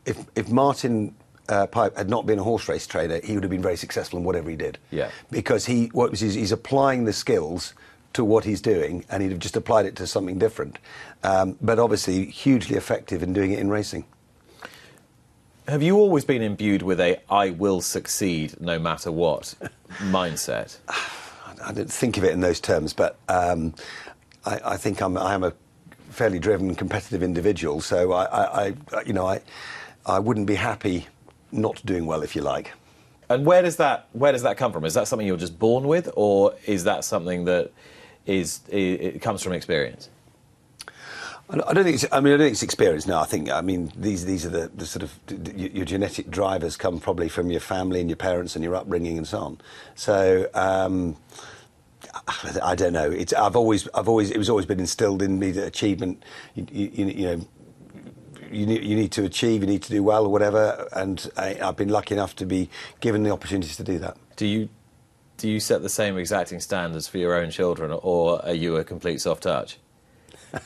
if 0.04 0.18
if 0.36 0.48
Martin 0.48 1.16
uh, 1.48 1.66
Pipe 1.66 1.96
had 1.96 2.08
not 2.08 2.24
been 2.26 2.38
a 2.38 2.42
horse 2.44 2.68
race 2.68 2.86
trainer, 2.86 3.20
he 3.22 3.34
would 3.34 3.42
have 3.42 3.50
been 3.50 3.62
very 3.62 3.76
successful 3.76 4.18
in 4.18 4.24
whatever 4.24 4.48
he 4.50 4.56
did. 4.56 4.78
Yeah. 4.90 5.10
because 5.30 5.66
he 5.66 5.86
what 5.92 6.10
was 6.12 6.20
he's 6.20 6.52
applying 6.52 7.04
the 7.04 7.12
skills 7.12 7.74
to 8.16 8.24
what 8.24 8.44
he's 8.44 8.60
doing, 8.60 9.04
and 9.10 9.22
he'd 9.22 9.30
have 9.30 9.40
just 9.40 9.56
applied 9.56 9.86
it 9.86 9.94
to 9.96 10.06
something 10.06 10.38
different. 10.38 10.78
Um, 11.22 11.56
but 11.60 11.78
obviously, 11.78 12.26
hugely 12.26 12.76
effective 12.76 13.22
in 13.22 13.32
doing 13.32 13.52
it 13.52 13.58
in 13.58 13.68
racing. 13.70 14.04
Have 15.68 15.82
you 15.82 15.96
always 15.96 16.24
been 16.24 16.42
imbued 16.42 16.82
with 16.82 16.98
a 17.00 17.20
"I 17.30 17.50
will 17.50 17.80
succeed 17.80 18.60
no 18.60 18.78
matter 18.78 19.12
what" 19.12 19.54
mindset? 19.98 20.78
I 21.64 21.72
don't 21.72 21.92
think 21.92 22.16
of 22.16 22.24
it 22.24 22.32
in 22.32 22.40
those 22.40 22.60
terms, 22.60 22.92
but 22.92 23.18
um, 23.28 23.74
I, 24.44 24.60
I 24.64 24.76
think 24.76 25.00
I'm, 25.02 25.16
I 25.18 25.34
am 25.34 25.44
a 25.44 25.52
fairly 26.10 26.38
driven, 26.38 26.74
competitive 26.74 27.22
individual. 27.22 27.80
So 27.80 28.12
I, 28.12 28.24
I, 28.24 28.74
I, 28.92 29.02
you 29.04 29.12
know, 29.12 29.26
I, 29.26 29.40
I 30.06 30.18
wouldn't 30.18 30.46
be 30.46 30.54
happy 30.54 31.08
not 31.52 31.84
doing 31.84 32.06
well, 32.06 32.22
if 32.22 32.36
you 32.36 32.42
like. 32.42 32.72
And 33.28 33.44
where 33.44 33.60
does 33.62 33.76
that 33.76 34.08
where 34.12 34.32
does 34.32 34.42
that 34.42 34.56
come 34.56 34.72
from? 34.72 34.84
Is 34.84 34.94
that 34.94 35.08
something 35.08 35.26
you're 35.26 35.36
just 35.36 35.58
born 35.58 35.88
with, 35.88 36.08
or 36.14 36.54
is 36.66 36.84
that 36.84 37.04
something 37.04 37.44
that 37.46 37.72
is 38.26 38.60
it, 38.68 38.76
it 38.76 39.22
comes 39.22 39.42
from 39.42 39.52
experience? 39.52 40.10
I 41.48 41.72
don't 41.72 41.84
think. 41.84 41.94
It's, 41.94 42.06
I 42.10 42.18
mean, 42.20 42.34
I 42.34 42.36
don't 42.38 42.46
think 42.46 42.54
it's 42.54 42.62
experience. 42.64 43.06
No, 43.06 43.20
I 43.20 43.24
think. 43.24 43.50
I 43.50 43.60
mean, 43.60 43.92
these 43.96 44.24
these 44.24 44.44
are 44.44 44.50
the, 44.50 44.68
the 44.74 44.84
sort 44.84 45.04
of 45.04 45.16
your, 45.56 45.70
your 45.70 45.84
genetic 45.84 46.28
drivers 46.28 46.76
come 46.76 46.98
probably 46.98 47.28
from 47.28 47.50
your 47.50 47.60
family 47.60 48.00
and 48.00 48.10
your 48.10 48.16
parents 48.16 48.56
and 48.56 48.64
your 48.64 48.74
upbringing 48.74 49.16
and 49.16 49.26
so 49.26 49.38
on. 49.38 49.60
So. 49.94 50.48
Um, 50.54 51.16
I 52.62 52.74
don't 52.74 52.92
know. 52.92 53.10
It's, 53.10 53.32
I've 53.32 53.56
always, 53.56 53.88
I've 53.94 54.08
always, 54.08 54.30
it 54.30 54.38
was 54.38 54.48
always 54.48 54.64
been 54.64 54.80
instilled 54.80 55.22
in 55.22 55.38
me 55.38 55.50
that 55.52 55.66
achievement, 55.66 56.22
you, 56.54 56.66
you, 56.70 57.06
you 57.06 57.26
know, 57.26 57.46
you 58.50 58.66
need, 58.66 58.84
you 58.84 58.96
need 58.96 59.12
to 59.12 59.24
achieve, 59.24 59.60
you 59.62 59.66
need 59.66 59.82
to 59.82 59.90
do 59.90 60.02
well 60.02 60.24
or 60.24 60.32
whatever. 60.32 60.88
And 60.92 61.28
I, 61.36 61.58
I've 61.60 61.76
been 61.76 61.88
lucky 61.88 62.14
enough 62.14 62.34
to 62.36 62.46
be 62.46 62.70
given 63.00 63.22
the 63.22 63.30
opportunities 63.30 63.76
to 63.76 63.84
do 63.84 63.98
that. 63.98 64.16
Do 64.36 64.46
you 64.46 64.68
do 65.36 65.48
you 65.48 65.60
set 65.60 65.82
the 65.82 65.88
same 65.88 66.16
exacting 66.18 66.60
standards 66.60 67.08
for 67.08 67.18
your 67.18 67.34
own 67.34 67.50
children, 67.50 67.90
or 68.02 68.44
are 68.44 68.54
you 68.54 68.76
a 68.76 68.84
complete 68.84 69.20
soft 69.20 69.42
touch? 69.44 69.78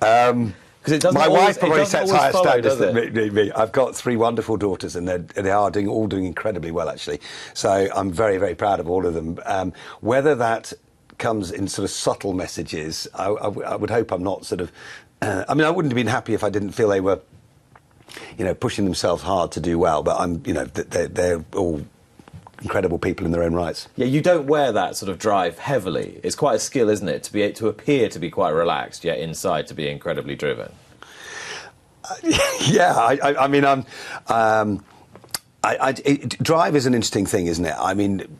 Um, 0.00 0.54
Because 0.82 0.94
it 0.94 1.02
doesn't 1.02 1.20
My 1.20 1.26
always- 1.28 1.40
wife 1.44 1.60
probably 1.60 1.84
sets 1.84 2.10
higher 2.10 2.32
standards 2.32 2.76
than 2.78 3.14
me, 3.14 3.30
me. 3.30 3.52
I've 3.52 3.70
got 3.70 3.94
three 3.94 4.16
wonderful 4.16 4.56
daughters, 4.56 4.96
and 4.96 5.06
they're, 5.06 5.18
they 5.18 5.52
are 5.52 5.70
doing 5.70 5.86
all 5.86 6.08
doing 6.08 6.24
incredibly 6.24 6.72
well, 6.72 6.88
actually. 6.88 7.20
So 7.54 7.88
I'm 7.94 8.10
very, 8.10 8.36
very 8.36 8.56
proud 8.56 8.80
of 8.80 8.90
all 8.90 9.06
of 9.06 9.14
them. 9.14 9.38
Um, 9.46 9.72
whether 10.00 10.34
that 10.34 10.72
comes 11.18 11.52
in 11.52 11.68
sort 11.68 11.84
of 11.84 11.90
subtle 11.92 12.32
messages, 12.32 13.06
I, 13.14 13.26
I 13.30 13.42
w- 13.42 13.62
I 13.64 13.76
would 13.76 13.90
hope 13.90 14.10
I'm 14.10 14.24
not 14.24 14.44
sort 14.44 14.60
of. 14.60 14.72
Uh, 15.20 15.44
I 15.48 15.54
mean, 15.54 15.68
I 15.68 15.70
wouldn't 15.70 15.92
have 15.92 15.96
been 15.96 16.08
happy 16.08 16.34
if 16.34 16.42
I 16.42 16.50
didn't 16.50 16.72
feel 16.72 16.88
they 16.88 17.00
were, 17.00 17.20
you 18.36 18.44
know, 18.44 18.52
pushing 18.54 18.84
themselves 18.84 19.22
hard 19.22 19.52
to 19.52 19.60
do 19.60 19.78
well. 19.78 20.02
But 20.02 20.18
I'm, 20.18 20.42
you 20.44 20.52
know, 20.52 20.64
they're, 20.64 21.06
they're 21.06 21.44
all 21.54 21.86
incredible 22.62 22.98
people 22.98 23.26
in 23.26 23.32
their 23.32 23.42
own 23.42 23.54
rights. 23.54 23.88
Yeah, 23.96 24.06
you 24.06 24.20
don't 24.20 24.46
wear 24.46 24.72
that 24.72 24.96
sort 24.96 25.10
of 25.10 25.18
drive 25.18 25.58
heavily. 25.58 26.20
It's 26.22 26.36
quite 26.36 26.56
a 26.56 26.58
skill, 26.58 26.88
isn't 26.88 27.08
it, 27.08 27.22
to 27.24 27.32
be 27.32 27.52
to 27.52 27.68
appear 27.68 28.08
to 28.08 28.18
be 28.18 28.30
quite 28.30 28.50
relaxed, 28.50 29.04
yet 29.04 29.18
inside 29.18 29.66
to 29.68 29.74
be 29.74 29.88
incredibly 29.88 30.36
driven. 30.36 30.72
yeah, 32.62 32.94
I, 32.94 33.18
I, 33.22 33.44
I 33.44 33.48
mean, 33.48 33.64
I'm. 33.64 33.84
Um, 34.28 34.84
I, 35.64 35.76
I, 35.76 35.94
it, 36.04 36.42
drive 36.42 36.74
is 36.74 36.86
an 36.86 36.94
interesting 36.94 37.26
thing, 37.26 37.46
isn't 37.46 37.64
it? 37.64 37.74
I 37.78 37.94
mean, 37.94 38.38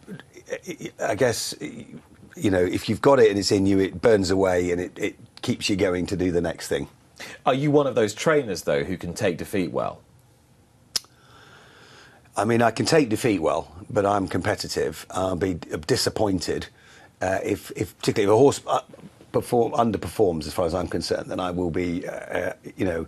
I 1.01 1.15
guess 1.15 1.55
you 1.61 2.51
know 2.51 2.63
if 2.63 2.89
you've 2.89 3.03
got 3.03 3.21
it 3.21 3.31
and 3.31 3.39
it's 3.39 3.53
in 3.53 3.67
you, 3.67 3.79
it 3.79 4.01
burns 4.01 4.31
away 4.31 4.71
and 4.71 4.81
it, 4.81 4.99
it 4.99 5.17
keeps 5.43 5.69
you 5.71 5.77
going 5.77 6.07
to 6.07 6.17
do 6.17 6.33
the 6.33 6.41
next 6.41 6.69
thing. 6.69 6.89
Are 7.47 7.55
you 7.55 7.71
one 7.71 7.87
of 7.87 7.95
those 7.95 8.15
trainers 8.15 8.63
though 8.63 8.83
who 8.83 8.97
can 8.97 9.15
take 9.15 9.39
defeat 9.39 9.71
well? 9.71 10.01
I 12.37 12.45
mean, 12.45 12.63
I 12.63 12.71
can 12.71 12.87
take 12.87 13.09
defeat 13.09 13.41
well, 13.41 13.71
but 13.91 14.07
I'm 14.07 14.27
competitive. 14.27 15.07
I'll 15.11 15.37
be 15.37 15.55
disappointed 15.87 16.67
uh, 17.21 17.39
if, 17.45 17.71
if, 17.77 17.97
particularly 17.99 18.33
if 18.33 18.37
a 18.37 18.39
horse 18.39 18.61
uh, 18.67 18.81
perform, 19.33 19.73
underperforms, 19.73 20.47
as 20.47 20.55
far 20.55 20.67
as 20.67 20.75
I'm 20.75 20.89
concerned. 20.89 21.31
Then 21.31 21.41
I 21.41 21.51
will 21.51 21.71
be, 21.71 22.07
uh, 22.07 22.13
uh, 22.13 22.53
you 22.77 22.85
know, 22.85 23.07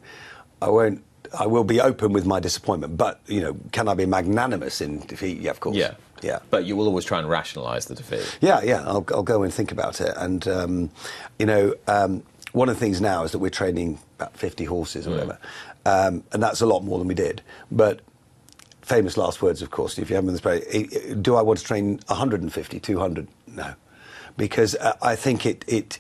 I 0.61 0.69
won't. 0.69 1.03
I 1.39 1.47
will 1.47 1.65
be 1.65 1.81
open 1.81 2.13
with 2.13 2.27
my 2.27 2.39
disappointment. 2.39 2.97
But 2.97 3.21
you 3.27 3.41
know, 3.41 3.57
can 3.73 3.89
I 3.89 3.95
be 3.95 4.07
magnanimous 4.07 4.81
in 4.81 5.01
defeat? 5.01 5.41
Yeah, 5.41 5.51
of 5.51 5.59
course. 5.59 5.77
Yeah, 5.77 5.95
yeah. 6.23 6.39
But 6.51 6.65
you 6.65 6.77
will 6.77 6.87
always 6.87 7.05
try 7.05 7.19
and 7.19 7.29
rationalise 7.29 7.87
the 7.87 7.95
defeat. 7.95 8.39
Yeah, 8.41 8.61
yeah. 8.63 8.83
I'll, 8.83 9.05
I'll 9.09 9.23
go 9.23 9.43
and 9.43 9.53
think 9.53 9.73
about 9.73 10.01
it. 10.01 10.15
And, 10.17 10.47
um, 10.47 10.91
you 11.39 11.47
know, 11.47 11.75
um, 11.89 12.23
one 12.53 12.69
of 12.69 12.77
the 12.77 12.81
things 12.81 13.01
now 13.01 13.25
is 13.25 13.33
that 13.33 13.39
we're 13.39 13.51
training 13.51 13.99
about 14.19 14.37
50 14.37 14.65
horses 14.65 15.09
or 15.09 15.11
whatever. 15.11 15.39
Um, 15.87 16.23
and 16.33 16.43
that's 16.43 16.61
a 16.61 16.67
lot 16.67 16.85
more 16.85 16.99
than 16.99 17.09
we 17.09 17.15
did. 17.15 17.43
But 17.71 18.01
famous 18.85 19.17
last 19.17 19.43
words, 19.43 19.63
of 19.63 19.71
course, 19.71 19.99
if 19.99 20.11
you 20.11 20.17
haven't 20.17 20.39
been 20.39 20.53
this 20.53 21.17
do 21.23 21.37
I 21.37 21.43
want 21.43 21.59
to 21.59 21.65
train 21.65 22.01
150, 22.07 22.81
200? 22.81 23.29
No. 23.49 23.75
Because 24.37 24.75
uh, 24.77 24.97
I 25.03 25.17
think 25.17 25.47
it, 25.47 25.65
it, 25.67 25.99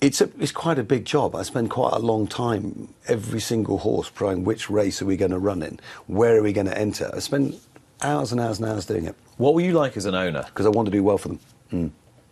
it's, 0.00 0.20
a, 0.20 0.30
it's 0.38 0.52
quite 0.52 0.78
a 0.78 0.82
big 0.82 1.04
job. 1.04 1.34
I 1.34 1.42
spend 1.42 1.70
quite 1.70 1.92
a 1.92 1.98
long 1.98 2.26
time 2.26 2.94
every 3.08 3.40
single 3.40 3.78
horse 3.78 4.10
trying 4.10 4.44
which 4.44 4.70
race 4.70 5.02
are 5.02 5.06
we 5.06 5.16
going 5.16 5.32
to 5.32 5.38
run 5.38 5.62
in, 5.62 5.78
where 6.06 6.36
are 6.36 6.42
we 6.42 6.52
going 6.52 6.66
to 6.66 6.78
enter. 6.78 7.10
I 7.14 7.18
spend 7.18 7.60
hours 8.02 8.32
and 8.32 8.40
hours 8.40 8.58
and 8.58 8.68
hours 8.68 8.86
doing 8.86 9.06
it 9.06 9.16
What 9.38 9.54
were 9.54 9.60
you 9.60 9.72
like 9.72 9.96
as 9.96 10.06
an 10.06 10.14
owner? 10.14 10.44
because 10.44 10.66
I 10.66 10.68
want 10.70 10.86
to 10.86 10.92
do 10.92 11.02
well 11.02 11.18
for 11.18 11.28
them. 11.28 11.40
Mm. 11.72 11.90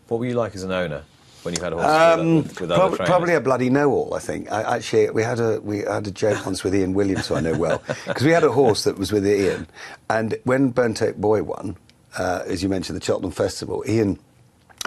What 0.08 0.20
were 0.20 0.26
you 0.26 0.34
like 0.34 0.54
as 0.54 0.62
an 0.62 0.72
owner 0.72 1.02
when 1.46 1.54
you 1.54 1.62
had 1.62 1.72
a 1.72 1.76
horse 1.76 2.18
Um, 2.20 2.36
with, 2.42 2.60
with 2.60 2.70
prob- 2.70 2.98
probably 3.06 3.32
a 3.34 3.40
bloody 3.40 3.70
know-all. 3.70 4.12
I 4.14 4.18
think. 4.18 4.52
I, 4.52 4.76
actually, 4.76 5.08
we 5.10 5.22
had 5.22 5.40
a 5.40 5.60
we 5.62 5.78
had 5.78 6.06
a 6.06 6.10
joke 6.10 6.44
once 6.44 6.62
with 6.62 6.74
Ian 6.74 6.92
Williams, 6.92 7.28
who 7.28 7.36
I 7.36 7.40
know 7.40 7.56
well, 7.56 7.82
because 8.06 8.24
we 8.24 8.32
had 8.32 8.44
a 8.44 8.52
horse 8.52 8.84
that 8.84 8.98
was 8.98 9.10
with 9.12 9.26
Ian, 9.26 9.66
and 10.10 10.38
when 10.44 10.68
Burnt 10.70 11.00
Oak 11.00 11.16
Boy 11.16 11.42
won, 11.42 11.76
uh, 12.18 12.42
as 12.46 12.62
you 12.62 12.68
mentioned, 12.68 13.00
the 13.00 13.04
Cheltenham 13.04 13.32
Festival, 13.32 13.82
Ian. 13.88 14.18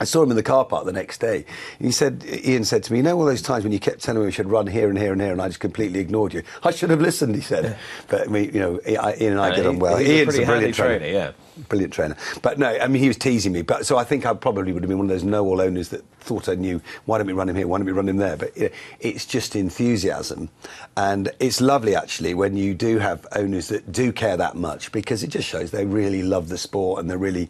I 0.01 0.05
saw 0.05 0.23
him 0.23 0.29
in 0.29 0.37
the 0.37 0.43
car 0.43 0.63
park 0.63 0.85
the 0.85 0.93
next 0.93 1.17
day. 1.19 1.43
He 1.77 1.91
said, 1.91 2.23
Ian 2.25 2.63
said 2.63 2.83
to 2.85 2.93
me, 2.93 2.99
"You 2.99 3.03
know 3.03 3.19
all 3.19 3.25
those 3.25 3.41
times 3.41 3.65
when 3.65 3.73
you 3.73 3.81
kept 3.81 4.01
telling 4.01 4.21
me 4.21 4.27
we 4.27 4.31
should 4.31 4.49
run 4.49 4.65
here 4.65 4.87
and 4.87 4.97
here 4.97 5.11
and 5.11 5.19
here, 5.21 5.33
and 5.33 5.41
I 5.41 5.49
just 5.49 5.59
completely 5.59 5.99
ignored 5.99 6.33
you. 6.33 6.41
I 6.63 6.71
should 6.71 6.89
have 6.89 7.01
listened." 7.01 7.35
He 7.35 7.41
said, 7.41 7.75
"But 8.07 8.29
we, 8.29 8.45
you 8.49 8.59
know, 8.61 8.79
I- 8.87 9.15
Ian 9.19 9.33
and 9.33 9.41
I 9.41 9.47
And 9.47 9.55
get 9.57 9.63
he- 9.63 9.67
on 9.67 9.79
well. 9.79 9.97
he's 9.97 10.07
a 10.07 10.13
Ian's 10.13 10.25
pretty 10.29 10.43
a 10.43 10.45
brilliant 10.45 10.75
trainer. 10.75 10.99
trainer, 10.99 11.13
yeah. 11.13 11.31
Brilliant 11.67 11.93
trainer. 11.93 12.15
But 12.41 12.57
no, 12.59 12.67
I 12.67 12.87
mean, 12.87 13.01
he 13.01 13.07
was 13.07 13.17
teasing 13.17 13.51
me. 13.51 13.61
But 13.61 13.85
so 13.85 13.97
I 13.97 14.03
think 14.03 14.25
I 14.25 14.33
probably 14.33 14.71
would 14.71 14.83
have 14.83 14.89
been 14.89 14.97
one 14.97 15.05
of 15.05 15.09
those 15.09 15.23
know-all 15.23 15.59
owners 15.59 15.89
that 15.89 16.03
thought 16.19 16.47
I 16.47 16.55
knew. 16.55 16.81
Why 17.05 17.17
don't 17.17 17.27
we 17.27 17.33
run 17.33 17.49
him 17.49 17.55
here? 17.55 17.67
Why 17.67 17.77
don't 17.77 17.85
we 17.85 17.91
run 17.91 18.07
him 18.07 18.17
there? 18.17 18.37
But 18.37 18.55
you 18.55 18.63
know, 18.63 18.69
it's 18.99 19.25
just 19.25 19.55
enthusiasm, 19.55 20.49
and 20.95 21.31
it's 21.39 21.59
lovely 21.59 21.95
actually 21.95 22.33
when 22.33 22.55
you 22.55 22.73
do 22.73 22.99
have 22.99 23.25
owners 23.35 23.67
that 23.69 23.91
do 23.91 24.11
care 24.11 24.37
that 24.37 24.55
much 24.55 24.91
because 24.91 25.23
it 25.23 25.27
just 25.27 25.47
shows 25.47 25.71
they 25.71 25.85
really 25.85 26.23
love 26.23 26.49
the 26.49 26.57
sport 26.57 26.99
and 26.99 27.09
they're 27.09 27.17
really 27.17 27.49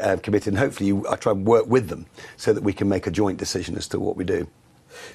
uh, 0.00 0.16
committed. 0.22 0.54
And 0.54 0.58
hopefully, 0.58 0.88
you, 0.88 1.06
I 1.08 1.16
try 1.16 1.32
and 1.32 1.44
work 1.44 1.66
with 1.66 1.88
them 1.88 2.06
so 2.36 2.52
that 2.52 2.62
we 2.62 2.72
can 2.72 2.88
make 2.88 3.06
a 3.06 3.10
joint 3.10 3.38
decision 3.38 3.76
as 3.76 3.88
to 3.88 4.00
what 4.00 4.16
we 4.16 4.24
do. 4.24 4.46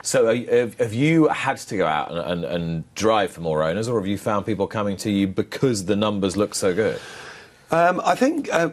So, 0.03 0.33
have, 0.33 0.77
have 0.79 0.93
you 0.93 1.27
had 1.27 1.57
to 1.57 1.77
go 1.77 1.85
out 1.85 2.11
and, 2.11 2.19
and, 2.19 2.45
and 2.45 2.95
drive 2.95 3.31
for 3.31 3.41
more 3.41 3.63
owners, 3.63 3.87
or 3.87 3.99
have 3.99 4.07
you 4.07 4.17
found 4.17 4.45
people 4.45 4.67
coming 4.67 4.97
to 4.97 5.11
you 5.11 5.27
because 5.27 5.85
the 5.85 5.95
numbers 5.95 6.37
look 6.37 6.55
so 6.55 6.73
good? 6.73 6.99
Um, 7.75 8.01
I 8.05 8.15
think 8.15 8.47
uh, 8.53 8.69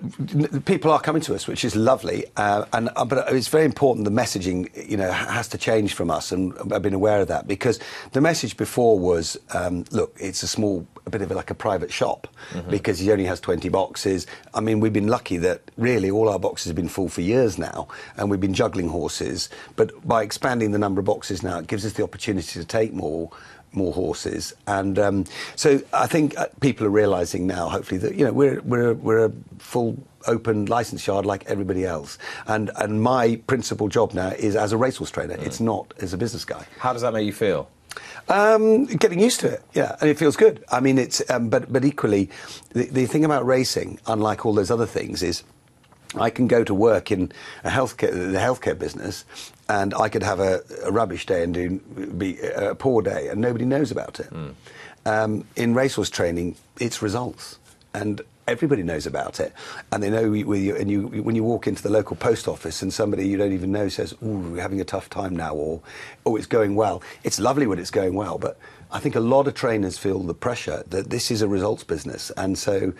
people 0.64 0.92
are 0.92 1.00
coming 1.00 1.22
to 1.22 1.34
us, 1.34 1.48
which 1.48 1.64
is 1.64 1.74
lovely, 1.74 2.24
uh, 2.36 2.66
and 2.72 2.88
uh, 2.94 3.04
but 3.04 3.32
it's 3.32 3.48
very 3.48 3.64
important. 3.64 4.04
The 4.04 4.12
messaging, 4.12 4.70
you 4.88 4.96
know, 4.96 5.10
has 5.10 5.48
to 5.48 5.58
change 5.58 5.94
from 5.94 6.08
us, 6.08 6.30
and 6.30 6.54
I've 6.72 6.82
been 6.82 6.94
aware 6.94 7.20
of 7.20 7.26
that 7.26 7.48
because 7.48 7.80
the 8.12 8.20
message 8.20 8.56
before 8.56 8.96
was, 8.96 9.36
um, 9.54 9.86
look, 9.90 10.16
it's 10.20 10.44
a 10.44 10.46
small, 10.46 10.86
a 11.04 11.10
bit 11.10 11.20
of 11.20 11.32
like 11.32 11.50
a 11.50 11.54
private 11.54 11.92
shop 11.92 12.28
because 12.70 13.00
he 13.00 13.10
only 13.10 13.24
has 13.24 13.40
20 13.40 13.68
boxes. 13.70 14.28
I 14.54 14.60
mean, 14.60 14.78
we've 14.78 14.92
been 14.92 15.08
lucky 15.08 15.36
that 15.38 15.62
really 15.76 16.08
all 16.08 16.28
our 16.28 16.38
boxes 16.38 16.66
have 16.66 16.76
been 16.76 16.88
full 16.88 17.08
for 17.08 17.22
years 17.22 17.58
now, 17.58 17.88
and 18.16 18.30
we've 18.30 18.40
been 18.40 18.54
juggling 18.54 18.86
horses. 18.86 19.48
But 19.74 20.06
by 20.06 20.22
expanding 20.22 20.70
the 20.70 20.78
number 20.78 21.00
of 21.00 21.06
boxes 21.06 21.42
now, 21.42 21.58
it 21.58 21.66
gives 21.66 21.84
us 21.84 21.94
the 21.94 22.04
opportunity 22.04 22.60
to 22.60 22.64
take 22.64 22.92
more 22.92 23.32
more 23.72 23.92
horses, 23.92 24.54
and 24.66 24.98
um, 24.98 25.24
so 25.56 25.80
I 25.92 26.06
think 26.06 26.36
uh, 26.38 26.46
people 26.60 26.86
are 26.86 26.90
realising 26.90 27.46
now, 27.46 27.68
hopefully, 27.68 27.98
that 27.98 28.14
you 28.14 28.24
know 28.24 28.32
we're 28.32 28.60
we're 28.62 28.94
we're 28.94 29.24
a 29.26 29.32
full 29.58 29.96
open 30.26 30.66
license 30.66 31.06
yard 31.06 31.26
like 31.26 31.44
everybody 31.46 31.84
else, 31.84 32.18
and 32.46 32.70
and 32.76 33.02
my 33.02 33.36
principal 33.46 33.88
job 33.88 34.14
now 34.14 34.28
is 34.28 34.56
as 34.56 34.72
a 34.72 34.76
racehorse 34.76 35.10
trainer. 35.10 35.36
It's 35.40 35.60
not 35.60 35.92
as 36.00 36.12
a 36.12 36.18
business 36.18 36.44
guy. 36.44 36.66
How 36.78 36.92
does 36.92 37.02
that 37.02 37.12
make 37.12 37.26
you 37.26 37.32
feel? 37.32 37.68
Um, 38.28 38.86
getting 38.86 39.18
used 39.18 39.40
to 39.40 39.48
it, 39.48 39.62
yeah, 39.74 39.96
and 40.00 40.08
it 40.08 40.18
feels 40.18 40.36
good. 40.36 40.64
I 40.70 40.80
mean, 40.80 40.98
it's 40.98 41.22
um, 41.30 41.48
but 41.48 41.72
but 41.72 41.84
equally, 41.84 42.30
the, 42.70 42.84
the 42.84 43.06
thing 43.06 43.24
about 43.24 43.44
racing, 43.44 43.98
unlike 44.06 44.46
all 44.46 44.54
those 44.54 44.70
other 44.70 44.86
things, 44.86 45.22
is 45.22 45.42
I 46.14 46.30
can 46.30 46.46
go 46.46 46.62
to 46.64 46.74
work 46.74 47.10
in 47.10 47.32
a 47.64 47.70
healthcare 47.70 48.12
the 48.12 48.38
healthcare 48.38 48.78
business, 48.78 49.24
and 49.68 49.94
I 49.94 50.08
could 50.08 50.22
have 50.22 50.40
a, 50.40 50.62
a 50.84 50.92
rubbish 50.92 51.26
day 51.26 51.42
and 51.42 51.54
do 51.54 51.78
be 52.16 52.38
a 52.40 52.74
poor 52.74 53.02
day, 53.02 53.28
and 53.28 53.40
nobody 53.40 53.64
knows 53.64 53.90
about 53.90 54.20
it. 54.20 54.30
Um, 55.04 55.44
in 55.56 55.74
racehorse 55.74 56.10
training, 56.10 56.56
it's 56.78 57.02
results, 57.02 57.58
and 57.94 58.20
everybody 58.46 58.82
knows 58.82 59.06
about 59.06 59.40
it, 59.40 59.52
and 59.90 60.02
they 60.02 60.10
know 60.10 60.32
you, 60.32 60.52
you, 60.54 60.76
and 60.76 60.90
you 60.90 61.22
when 61.22 61.34
you 61.34 61.44
walk 61.44 61.66
into 61.66 61.82
the 61.82 61.90
local 61.90 62.16
post 62.16 62.48
office 62.48 62.82
and 62.82 62.92
somebody 62.92 63.26
you 63.26 63.36
don't 63.36 63.52
even 63.52 63.72
know 63.72 63.88
says, 63.88 64.12
"Ooh, 64.22 64.52
we're 64.52 64.62
having 64.62 64.80
a 64.80 64.84
tough 64.84 65.08
time 65.10 65.34
now," 65.36 65.54
or 65.54 65.80
"Oh, 66.26 66.36
it's 66.36 66.46
going 66.46 66.74
well." 66.74 67.02
It's 67.24 67.38
lovely 67.40 67.66
when 67.66 67.78
it's 67.78 67.90
going 67.90 68.14
well, 68.14 68.38
but 68.38 68.58
I 68.90 69.00
think 69.00 69.14
a 69.14 69.20
lot 69.20 69.46
of 69.48 69.54
trainers 69.54 69.98
feel 69.98 70.20
the 70.20 70.34
pressure 70.34 70.84
that 70.88 71.10
this 71.10 71.30
is 71.30 71.42
a 71.42 71.48
results 71.48 71.84
business, 71.84 72.30
and 72.36 72.58
so. 72.58 72.92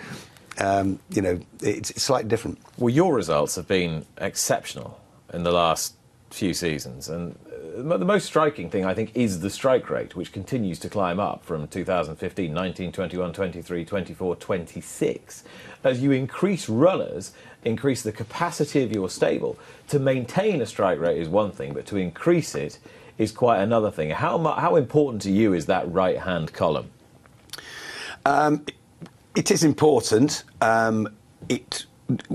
Um, 0.59 0.99
you 1.09 1.23
know, 1.23 1.41
it's, 1.63 1.89
it's 1.93 2.03
slightly 2.03 2.29
different. 2.29 2.59
Well, 2.77 2.91
your 2.91 3.15
results 3.15 3.55
have 3.55 3.67
been 3.67 4.05
exceptional 4.19 5.01
in 5.33 5.45
the 5.45 5.51
last 5.51 5.95
few 6.35 6.55
seasons, 6.55 7.09
and 7.09 7.37
uh, 7.77 7.97
the 7.97 8.05
most 8.05 8.27
striking 8.27 8.71
thing 8.71 8.85
I 8.85 8.95
think 8.95 9.13
is 9.15 9.41
the 9.41 9.51
strike 9.51 9.89
rate, 9.91 10.15
which 10.17 10.33
continues 10.33 10.79
to 10.81 10.89
climb 10.89 11.21
up 11.21 11.45
from 11.45 11.67
2015, 11.69 12.53
19, 12.53 12.93
21, 12.93 13.33
23, 13.33 13.85
24, 13.85 14.37
26. 14.37 15.45
As 15.85 16.03
you 16.03 16.13
increase 16.13 16.69
runners, 16.69 17.33
increase 17.65 18.03
the 18.03 18.13
capacity 18.13 18.83
of 18.83 18.93
your 18.93 19.09
stable. 19.09 19.59
To 19.89 19.99
maintain 19.99 20.61
a 20.61 20.67
strike 20.67 20.99
rate 20.99 21.19
is 21.19 21.29
one 21.29 21.53
thing, 21.53 21.73
but 21.75 21.87
to 21.87 21.97
increase 21.97 22.55
it 22.55 22.79
is 23.19 23.33
quite 23.33 23.61
another 23.61 23.91
thing. 23.91 24.11
How, 24.11 24.39
how 24.39 24.77
important 24.77 25.23
to 25.23 25.31
you 25.31 25.53
is 25.53 25.67
that 25.67 25.91
right 25.93 26.19
hand 26.19 26.53
column? 26.53 26.91
Um, 28.25 28.65
it 29.35 29.51
is 29.51 29.65
important. 29.65 30.45
Um, 30.61 31.09
it 31.49 31.87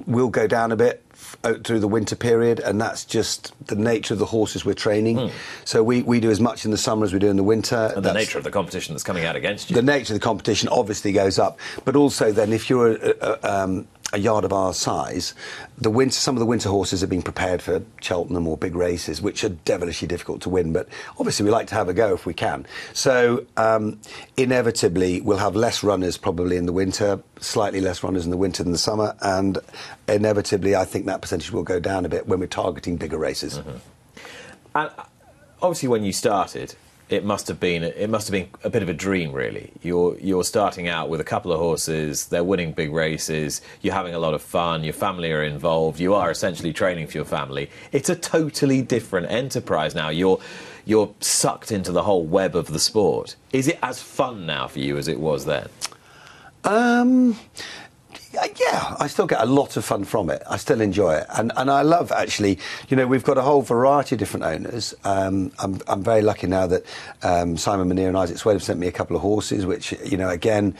will 0.05 0.29
go 0.29 0.47
down 0.47 0.71
a 0.71 0.75
bit 0.75 1.03
out 1.47 1.63
through 1.63 1.79
the 1.79 1.87
winter 1.87 2.15
period, 2.15 2.59
and 2.59 2.79
that's 2.79 3.05
just 3.05 3.53
the 3.67 3.75
nature 3.75 4.13
of 4.13 4.19
the 4.19 4.25
horses 4.25 4.65
we're 4.65 4.73
training. 4.73 5.31
So 5.65 5.83
we, 5.83 6.01
we 6.03 6.19
do 6.19 6.29
as 6.29 6.39
much 6.39 6.65
in 6.65 6.71
the 6.71 6.77
summer 6.77 7.05
as 7.05 7.13
we 7.13 7.19
do 7.19 7.29
in 7.29 7.37
the 7.37 7.43
winter. 7.43 7.91
And 7.95 8.03
the 8.03 8.13
nature 8.13 8.37
of 8.37 8.43
the 8.43 8.51
competition 8.51 8.93
that's 8.93 9.03
coming 9.03 9.25
out 9.25 9.35
against 9.35 9.69
you. 9.69 9.75
the 9.75 9.81
nature 9.81 10.13
of 10.13 10.19
the 10.19 10.23
competition 10.23 10.69
obviously 10.69 11.11
goes 11.11 11.39
up, 11.39 11.59
but 11.85 11.95
also 11.95 12.31
then 12.31 12.53
if 12.53 12.69
you're 12.69 12.95
a, 12.95 13.13
a, 13.21 13.63
um, 13.63 13.87
a 14.13 14.19
yard 14.19 14.45
of 14.45 14.53
our 14.53 14.73
size, 14.73 15.33
the 15.77 15.89
winter 15.89 16.15
some 16.15 16.35
of 16.35 16.39
the 16.39 16.45
winter 16.45 16.69
horses 16.69 17.03
are 17.03 17.07
being 17.07 17.21
prepared 17.21 17.61
for 17.61 17.81
Cheltenham 18.01 18.47
or 18.47 18.57
big 18.57 18.75
races, 18.75 19.21
which 19.21 19.43
are 19.43 19.49
devilishly 19.49 20.07
difficult 20.07 20.41
to 20.41 20.49
win. 20.49 20.71
But 20.71 20.87
obviously 21.17 21.43
we 21.43 21.51
like 21.51 21.67
to 21.67 21.75
have 21.75 21.89
a 21.89 21.93
go 21.93 22.13
if 22.13 22.25
we 22.25 22.33
can. 22.33 22.65
So 22.93 23.45
um, 23.57 23.99
inevitably 24.37 25.21
we'll 25.21 25.37
have 25.37 25.55
less 25.55 25.83
runners 25.83 26.17
probably 26.17 26.55
in 26.55 26.65
the 26.65 26.73
winter, 26.73 27.21
slightly 27.39 27.81
less 27.81 28.01
runners 28.01 28.23
in 28.23 28.31
the 28.31 28.37
winter 28.37 28.63
than 28.63 28.71
the 28.71 28.77
summer, 28.77 29.15
and 29.21 29.57
inevitably 30.07 30.75
I 30.75 30.85
think 30.85 31.05
that 31.07 31.21
percentage 31.21 31.51
will 31.51 31.63
go 31.63 31.79
down 31.79 32.05
a 32.05 32.09
bit 32.09 32.27
when 32.27 32.39
we're 32.39 32.47
targeting 32.47 32.95
bigger 32.95 33.17
races. 33.17 33.57
And 33.57 34.89
uh, 34.97 35.03
obviously, 35.61 35.89
when 35.89 36.03
you 36.03 36.13
started, 36.13 36.75
it 37.09 37.23
must 37.23 37.47
have 37.47 37.59
been 37.59 37.83
it 37.83 38.09
must 38.09 38.27
have 38.27 38.33
been 38.33 38.49
a 38.63 38.69
bit 38.69 38.83
of 38.83 38.89
a 38.89 38.93
dream, 38.93 39.31
really. 39.31 39.71
You're 39.81 40.17
you're 40.19 40.43
starting 40.43 40.87
out 40.87 41.09
with 41.09 41.21
a 41.21 41.23
couple 41.23 41.53
of 41.53 41.59
horses. 41.59 42.27
They're 42.27 42.43
winning 42.43 42.73
big 42.73 42.91
races. 42.91 43.61
You're 43.81 43.93
having 43.93 44.13
a 44.13 44.19
lot 44.19 44.33
of 44.33 44.41
fun. 44.41 44.83
Your 44.83 44.93
family 44.93 45.31
are 45.31 45.43
involved. 45.43 45.99
You 45.99 46.13
are 46.13 46.29
essentially 46.29 46.73
training 46.73 47.07
for 47.07 47.17
your 47.17 47.25
family. 47.25 47.69
It's 47.91 48.09
a 48.09 48.15
totally 48.15 48.81
different 48.81 49.31
enterprise 49.31 49.95
now. 49.95 50.09
You're 50.09 50.39
you're 50.85 51.13
sucked 51.19 51.71
into 51.71 51.91
the 51.91 52.03
whole 52.03 52.25
web 52.25 52.55
of 52.55 52.67
the 52.67 52.79
sport. 52.79 53.35
Is 53.53 53.67
it 53.67 53.79
as 53.81 54.01
fun 54.01 54.45
now 54.45 54.67
for 54.67 54.79
you 54.79 54.97
as 54.97 55.07
it 55.07 55.19
was 55.19 55.45
then? 55.45 55.67
Um, 56.63 57.37
yeah, 58.77 58.95
I 58.99 59.07
still 59.07 59.27
get 59.27 59.41
a 59.41 59.45
lot 59.45 59.77
of 59.77 59.85
fun 59.85 60.03
from 60.03 60.29
it. 60.29 60.41
I 60.49 60.57
still 60.57 60.81
enjoy 60.81 61.15
it, 61.15 61.27
and 61.35 61.51
and 61.57 61.69
I 61.69 61.81
love 61.81 62.11
actually. 62.11 62.59
You 62.89 62.97
know, 62.97 63.07
we've 63.07 63.23
got 63.23 63.37
a 63.37 63.41
whole 63.41 63.61
variety 63.61 64.15
of 64.15 64.19
different 64.19 64.45
owners. 64.45 64.93
Um, 65.03 65.51
I'm 65.59 65.79
I'm 65.87 66.03
very 66.03 66.21
lucky 66.21 66.47
now 66.47 66.67
that 66.67 66.85
um, 67.23 67.57
Simon 67.57 67.89
Munir 67.89 68.07
and 68.07 68.17
Isaac 68.17 68.37
Souede 68.37 68.53
have 68.53 68.63
sent 68.63 68.79
me 68.79 68.87
a 68.87 68.91
couple 68.91 69.15
of 69.15 69.21
horses, 69.21 69.65
which 69.65 69.93
you 70.05 70.17
know 70.17 70.29
again. 70.29 70.75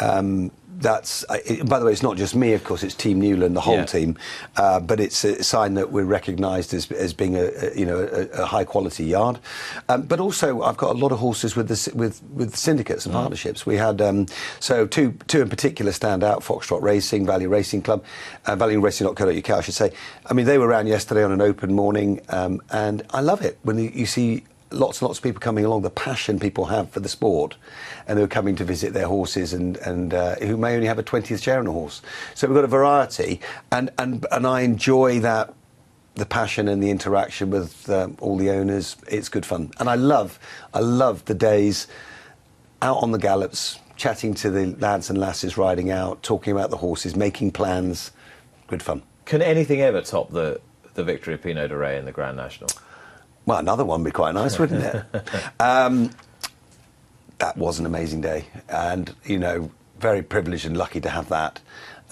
Um, 0.00 0.50
that's, 0.80 1.24
uh, 1.28 1.38
it, 1.44 1.68
by 1.68 1.78
the 1.78 1.84
way, 1.84 1.92
it's 1.92 2.02
not 2.02 2.16
just 2.16 2.34
me, 2.34 2.52
of 2.54 2.64
course, 2.64 2.82
it's 2.82 2.94
Team 2.94 3.20
Newland, 3.20 3.54
the 3.54 3.60
whole 3.60 3.76
Yeah. 3.76 3.84
team, 3.84 4.16
uh, 4.56 4.80
but 4.80 4.98
it's 5.00 5.24
a 5.24 5.42
sign 5.44 5.74
that 5.74 5.92
we're 5.92 6.04
recognised 6.04 6.72
as, 6.74 6.90
as 6.92 7.12
being 7.12 7.36
a, 7.36 7.50
a 7.62 7.78
you 7.78 7.86
know 7.86 7.98
a, 8.12 8.42
a 8.42 8.46
high 8.46 8.64
quality 8.64 9.04
yard. 9.04 9.38
Um, 9.88 10.02
but 10.02 10.20
also, 10.20 10.62
I've 10.62 10.76
got 10.76 10.90
a 10.96 10.98
lot 10.98 11.12
of 11.12 11.18
horses 11.18 11.54
with 11.56 11.68
the, 11.68 11.92
with 11.94 12.22
with 12.32 12.56
syndicates 12.56 13.04
and 13.06 13.14
partnerships. 13.14 13.66
We 13.66 13.76
had 13.76 14.00
um, 14.00 14.26
so 14.58 14.86
two 14.86 15.12
two 15.26 15.42
in 15.42 15.48
particular 15.48 15.92
stand 15.92 16.24
out: 16.24 16.42
Foxtrot 16.42 16.82
Racing, 16.82 17.26
Value 17.26 17.48
Racing 17.48 17.82
Club, 17.82 18.02
uh, 18.46 18.56
ValueRacing.co.uk, 18.56 19.50
I 19.50 19.60
should 19.60 19.74
say. 19.74 19.92
I 20.26 20.34
mean, 20.34 20.46
they 20.46 20.58
were 20.58 20.66
around 20.66 20.86
yesterday 20.86 21.22
on 21.24 21.32
an 21.32 21.40
open 21.40 21.72
morning, 21.74 22.20
um, 22.30 22.60
and 22.70 23.02
I 23.10 23.20
love 23.20 23.42
it 23.42 23.58
when 23.62 23.78
you 23.78 24.06
see 24.06 24.44
lots 24.70 25.00
and 25.00 25.08
lots 25.08 25.18
of 25.18 25.22
people 25.22 25.40
coming 25.40 25.64
along, 25.64 25.82
the 25.82 25.90
passion 25.90 26.38
people 26.38 26.66
have 26.66 26.90
for 26.90 27.00
the 27.00 27.08
sport, 27.08 27.56
and 28.06 28.18
who 28.18 28.24
are 28.24 28.28
coming 28.28 28.56
to 28.56 28.64
visit 28.64 28.92
their 28.92 29.06
horses 29.06 29.52
and, 29.52 29.76
and 29.78 30.14
uh, 30.14 30.36
who 30.36 30.56
may 30.56 30.74
only 30.74 30.86
have 30.86 30.98
a 30.98 31.02
20th 31.02 31.42
share 31.42 31.58
on 31.58 31.66
a 31.66 31.72
horse. 31.72 32.02
So 32.34 32.46
we've 32.46 32.54
got 32.54 32.64
a 32.64 32.68
variety, 32.68 33.40
and, 33.72 33.90
and, 33.98 34.26
and 34.30 34.46
I 34.46 34.62
enjoy 34.62 35.20
that. 35.20 35.54
The 36.16 36.26
passion 36.26 36.68
and 36.68 36.82
the 36.82 36.90
interaction 36.90 37.50
with 37.50 37.88
um, 37.88 38.16
all 38.20 38.36
the 38.36 38.50
owners, 38.50 38.96
it's 39.08 39.28
good 39.28 39.46
fun, 39.46 39.70
and 39.78 39.88
I 39.88 39.94
love, 39.94 40.40
I 40.74 40.80
love 40.80 41.24
the 41.26 41.34
days 41.34 41.86
out 42.82 43.02
on 43.02 43.12
the 43.12 43.18
gallops, 43.18 43.78
chatting 43.96 44.34
to 44.34 44.50
the 44.50 44.66
lads 44.80 45.08
and 45.08 45.18
lasses 45.18 45.56
riding 45.56 45.90
out, 45.90 46.22
talking 46.22 46.52
about 46.52 46.70
the 46.70 46.76
horses, 46.76 47.14
making 47.14 47.52
plans, 47.52 48.10
good 48.66 48.82
fun. 48.82 49.02
Can 49.24 49.40
anything 49.40 49.80
ever 49.80 50.02
top 50.02 50.30
the 50.32 50.60
the 50.94 51.04
victory 51.04 51.34
of 51.34 51.42
Pineau 51.42 51.68
De 51.68 51.76
Re 51.76 51.96
in 51.96 52.04
the 52.04 52.12
Grand 52.12 52.36
National? 52.36 52.68
Well, 53.50 53.58
another 53.58 53.84
one 53.84 54.04
would 54.04 54.08
be 54.08 54.12
quite 54.12 54.32
nice, 54.34 54.60
wouldn't 54.60 54.84
it? 54.84 55.04
um, 55.60 56.10
that 57.38 57.56
was 57.56 57.80
an 57.80 57.86
amazing 57.86 58.20
day, 58.20 58.44
and 58.68 59.12
you 59.24 59.40
know, 59.40 59.72
very 59.98 60.22
privileged 60.22 60.66
and 60.66 60.76
lucky 60.76 61.00
to 61.00 61.10
have 61.10 61.28
that. 61.30 61.58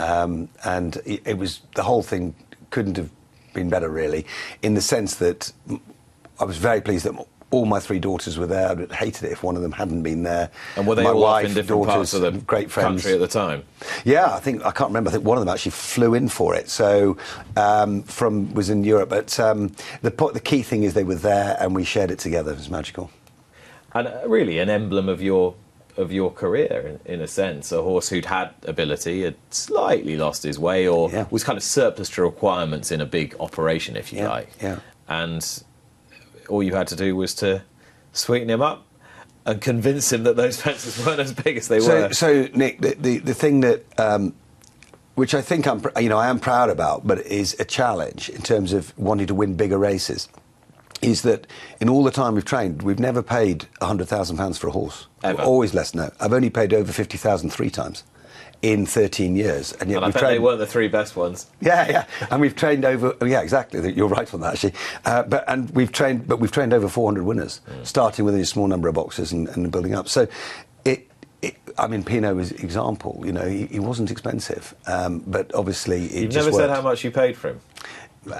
Um, 0.00 0.48
and 0.64 0.96
it, 1.06 1.22
it 1.24 1.38
was 1.38 1.60
the 1.76 1.84
whole 1.84 2.02
thing 2.02 2.34
couldn't 2.70 2.96
have 2.96 3.10
been 3.54 3.70
better, 3.70 3.88
really, 3.88 4.26
in 4.62 4.74
the 4.74 4.80
sense 4.80 5.14
that 5.16 5.52
I 6.40 6.44
was 6.44 6.56
very 6.56 6.80
pleased 6.80 7.04
that 7.04 7.14
all 7.50 7.64
my 7.64 7.80
three 7.80 7.98
daughters 7.98 8.36
were 8.38 8.46
there. 8.46 8.68
I'd 8.70 8.92
hated 8.92 9.24
it 9.24 9.32
if 9.32 9.42
one 9.42 9.56
of 9.56 9.62
them 9.62 9.72
hadn't 9.72 10.02
been 10.02 10.22
there. 10.22 10.50
And 10.76 10.86
were 10.86 10.94
they 10.94 11.02
my 11.04 11.10
all 11.10 11.20
wife, 11.22 11.46
in 11.46 11.54
different 11.54 11.86
parts 11.86 12.12
of 12.12 12.20
the 12.20 12.32
great 12.32 12.70
friends. 12.70 13.02
country 13.02 13.14
at 13.14 13.20
the 13.20 13.26
time? 13.28 13.64
Yeah, 14.04 14.34
I 14.34 14.38
think 14.40 14.64
I 14.66 14.70
can't 14.70 14.90
remember. 14.90 15.08
I 15.10 15.14
think 15.14 15.24
one 15.24 15.38
of 15.38 15.44
them 15.46 15.52
actually 15.52 15.70
flew 15.72 16.12
in 16.14 16.28
for 16.28 16.54
it. 16.54 16.68
So 16.68 17.16
um, 17.56 18.02
from 18.02 18.52
was 18.54 18.68
in 18.68 18.84
Europe, 18.84 19.08
but 19.08 19.38
um, 19.40 19.72
the 20.02 20.10
the 20.34 20.40
key 20.40 20.62
thing 20.62 20.82
is 20.82 20.92
they 20.94 21.04
were 21.04 21.14
there 21.14 21.56
and 21.58 21.74
we 21.74 21.84
shared 21.84 22.10
it 22.10 22.18
together. 22.18 22.52
It 22.52 22.58
was 22.58 22.68
magical. 22.70 23.10
and 23.94 24.08
uh, 24.08 24.20
really 24.26 24.58
an 24.58 24.68
emblem 24.68 25.08
of 25.08 25.22
your 25.22 25.54
of 25.96 26.12
your 26.12 26.30
career 26.30 27.00
in, 27.06 27.14
in 27.14 27.20
a 27.20 27.26
sense 27.26 27.72
a 27.72 27.82
horse 27.82 28.08
who'd 28.08 28.24
had 28.26 28.50
ability 28.66 29.22
had 29.22 29.34
slightly 29.50 30.16
lost 30.16 30.44
his 30.44 30.56
way 30.58 30.86
or 30.86 31.10
Yeah. 31.10 31.24
was 31.30 31.42
kind 31.42 31.56
of 31.56 31.62
surplus 31.64 32.08
to 32.10 32.22
requirements 32.22 32.92
in 32.92 33.00
a 33.00 33.06
big 33.06 33.34
operation 33.40 33.96
if 33.96 34.12
you 34.12 34.20
Yeah, 34.20 34.28
like 34.28 34.50
yeah. 34.62 34.78
and 35.08 35.62
all 36.48 36.62
you 36.62 36.74
had 36.74 36.88
to 36.88 36.96
do 36.96 37.14
was 37.16 37.34
to 37.36 37.62
sweeten 38.12 38.48
him 38.50 38.62
up 38.62 38.86
and 39.46 39.60
convince 39.60 40.12
him 40.12 40.24
that 40.24 40.36
those 40.36 40.60
fences 40.62 41.04
weren't 41.04 41.20
as 41.20 41.32
big 41.32 41.56
as 41.56 41.68
they 41.68 41.80
So, 41.80 42.02
were 42.08 42.12
so 42.12 42.48
Nick, 42.54 42.80
the, 42.80 42.94
the, 42.98 43.18
the 43.18 43.34
thing 43.34 43.60
that, 43.60 43.84
um, 43.98 44.34
which 45.14 45.34
I 45.34 45.40
think 45.40 45.66
I'm, 45.66 45.82
you 46.00 46.08
know, 46.08 46.18
I 46.18 46.28
am 46.28 46.38
proud 46.38 46.70
about, 46.70 47.06
but 47.06 47.18
is 47.26 47.56
a 47.58 47.64
challenge 47.64 48.28
in 48.28 48.42
terms 48.42 48.72
of 48.72 48.96
wanting 48.98 49.26
to 49.28 49.34
win 49.34 49.54
bigger 49.54 49.78
races, 49.78 50.28
is 51.00 51.22
that 51.22 51.46
in 51.80 51.88
all 51.88 52.04
the 52.04 52.10
time 52.10 52.34
we've 52.34 52.44
trained, 52.44 52.82
we've 52.82 52.98
never 52.98 53.22
paid 53.22 53.66
hundred 53.80 54.08
thousand 54.08 54.36
pounds 54.36 54.58
for 54.58 54.68
a 54.68 54.72
horse. 54.72 55.06
Always 55.44 55.72
less. 55.74 55.94
No, 55.94 56.10
I've 56.20 56.32
only 56.32 56.50
paid 56.50 56.74
over 56.74 56.92
fifty 56.92 57.16
thousand 57.18 57.50
three 57.50 57.70
times 57.70 58.04
in 58.62 58.86
13 58.86 59.36
years, 59.36 59.72
and 59.74 59.90
yet 59.90 59.98
and 59.98 60.06
I 60.06 60.10
they 60.10 60.20
trained. 60.20 60.42
weren't 60.42 60.58
the 60.58 60.66
three 60.66 60.88
best 60.88 61.16
ones 61.16 61.46
Yeah, 61.60 61.88
yeah, 61.88 62.04
and 62.30 62.40
we've 62.40 62.56
trained 62.56 62.84
over. 62.84 63.14
oh, 63.20 63.24
Yeah, 63.24 63.40
exactly. 63.40 63.92
You're 63.92 64.08
right 64.08 64.32
on 64.34 64.40
that, 64.40 64.54
actually. 64.54 64.74
Uh, 65.04 65.22
but 65.22 65.44
and 65.46 65.70
we've 65.70 65.92
trained, 65.92 66.26
but 66.26 66.40
we've 66.40 66.50
trained 66.52 66.74
over 66.74 66.88
400 66.88 67.22
winners, 67.24 67.60
starting 67.84 68.24
with 68.24 68.34
a 68.34 68.44
small 68.44 68.66
number 68.66 68.88
of 68.88 68.94
boxes 68.94 69.32
and, 69.32 69.48
and 69.50 69.70
building 69.70 69.94
up. 69.94 70.08
So, 70.08 70.26
it, 70.84 71.08
it. 71.42 71.56
I 71.78 71.86
mean, 71.86 72.02
Pineau 72.02 72.34
was 72.34 72.50
example. 72.52 73.22
You 73.24 73.32
know, 73.32 73.46
he, 73.46 73.66
he 73.66 73.78
wasn't 73.78 74.10
expensive, 74.10 74.74
um, 74.86 75.22
but 75.26 75.54
obviously 75.54 76.06
it 76.06 76.22
you've 76.22 76.34
never 76.34 76.52
said 76.52 76.70
how 76.70 76.82
much 76.82 77.04
you 77.04 77.10
paid 77.12 77.36
for 77.36 77.50
him 77.50 77.60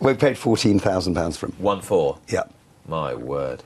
we 0.00 0.14
paid 0.14 0.38
14,000 0.38 1.14
pounds 1.14 1.36
for 1.36 1.46
him. 1.46 1.54
one 1.58 1.80
four 1.80 2.18
Yeah. 2.28 2.42
my 2.88 3.14
word 3.14 3.62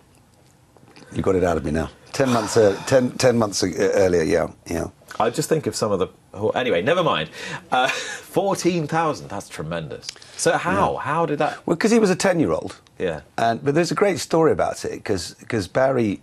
You 1.12 1.23
got 1.23 1.37
it 1.37 1.44
out 1.44 1.57
of 1.57 1.64
me 1.64 1.71
now. 1.71 1.90
Ten 2.12 2.31
months, 2.31 2.57
uh, 2.57 2.81
ten, 2.87 3.11
ten 3.12 3.38
months 3.38 3.62
uh, 3.62 3.68
earlier. 3.77 4.23
Yeah, 4.23 4.49
yeah. 4.66 4.88
I 5.21 5.31
just 5.31 5.49
think 5.49 5.66
of 5.66 5.75
some 5.75 5.90
of 5.92 5.99
the. 5.99 6.09
oh, 6.35 6.51
Anyway, 6.51 6.83
never 6.83 7.03
mind. 7.03 7.31
Uh, 7.71 7.88
Fourteen 7.88 8.87
thousand. 8.87 9.29
That's 9.29 9.49
tremendous. 9.49 10.07
So 10.37 10.57
how? 10.57 10.97
How 10.97 11.27
did 11.27 11.38
that? 11.38 11.66
Well, 11.66 11.77
because 11.77 11.90
he 11.90 11.99
was 11.99 12.11
a 12.11 12.16
ten-year-old. 12.16 12.81
Yeah. 12.99 13.21
And 13.37 13.64
but 13.64 13.75
there's 13.75 13.90
a 13.90 13.94
great 13.97 14.18
story 14.18 14.53
about 14.53 14.85
it 14.85 14.92
because 14.92 15.35
because 15.35 15.66
Barry 15.68 16.21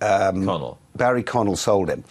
Connell. 0.00 0.78
Barry 0.94 1.22
Connell 1.22 1.56
sold 1.56 1.88
him, 1.88 2.04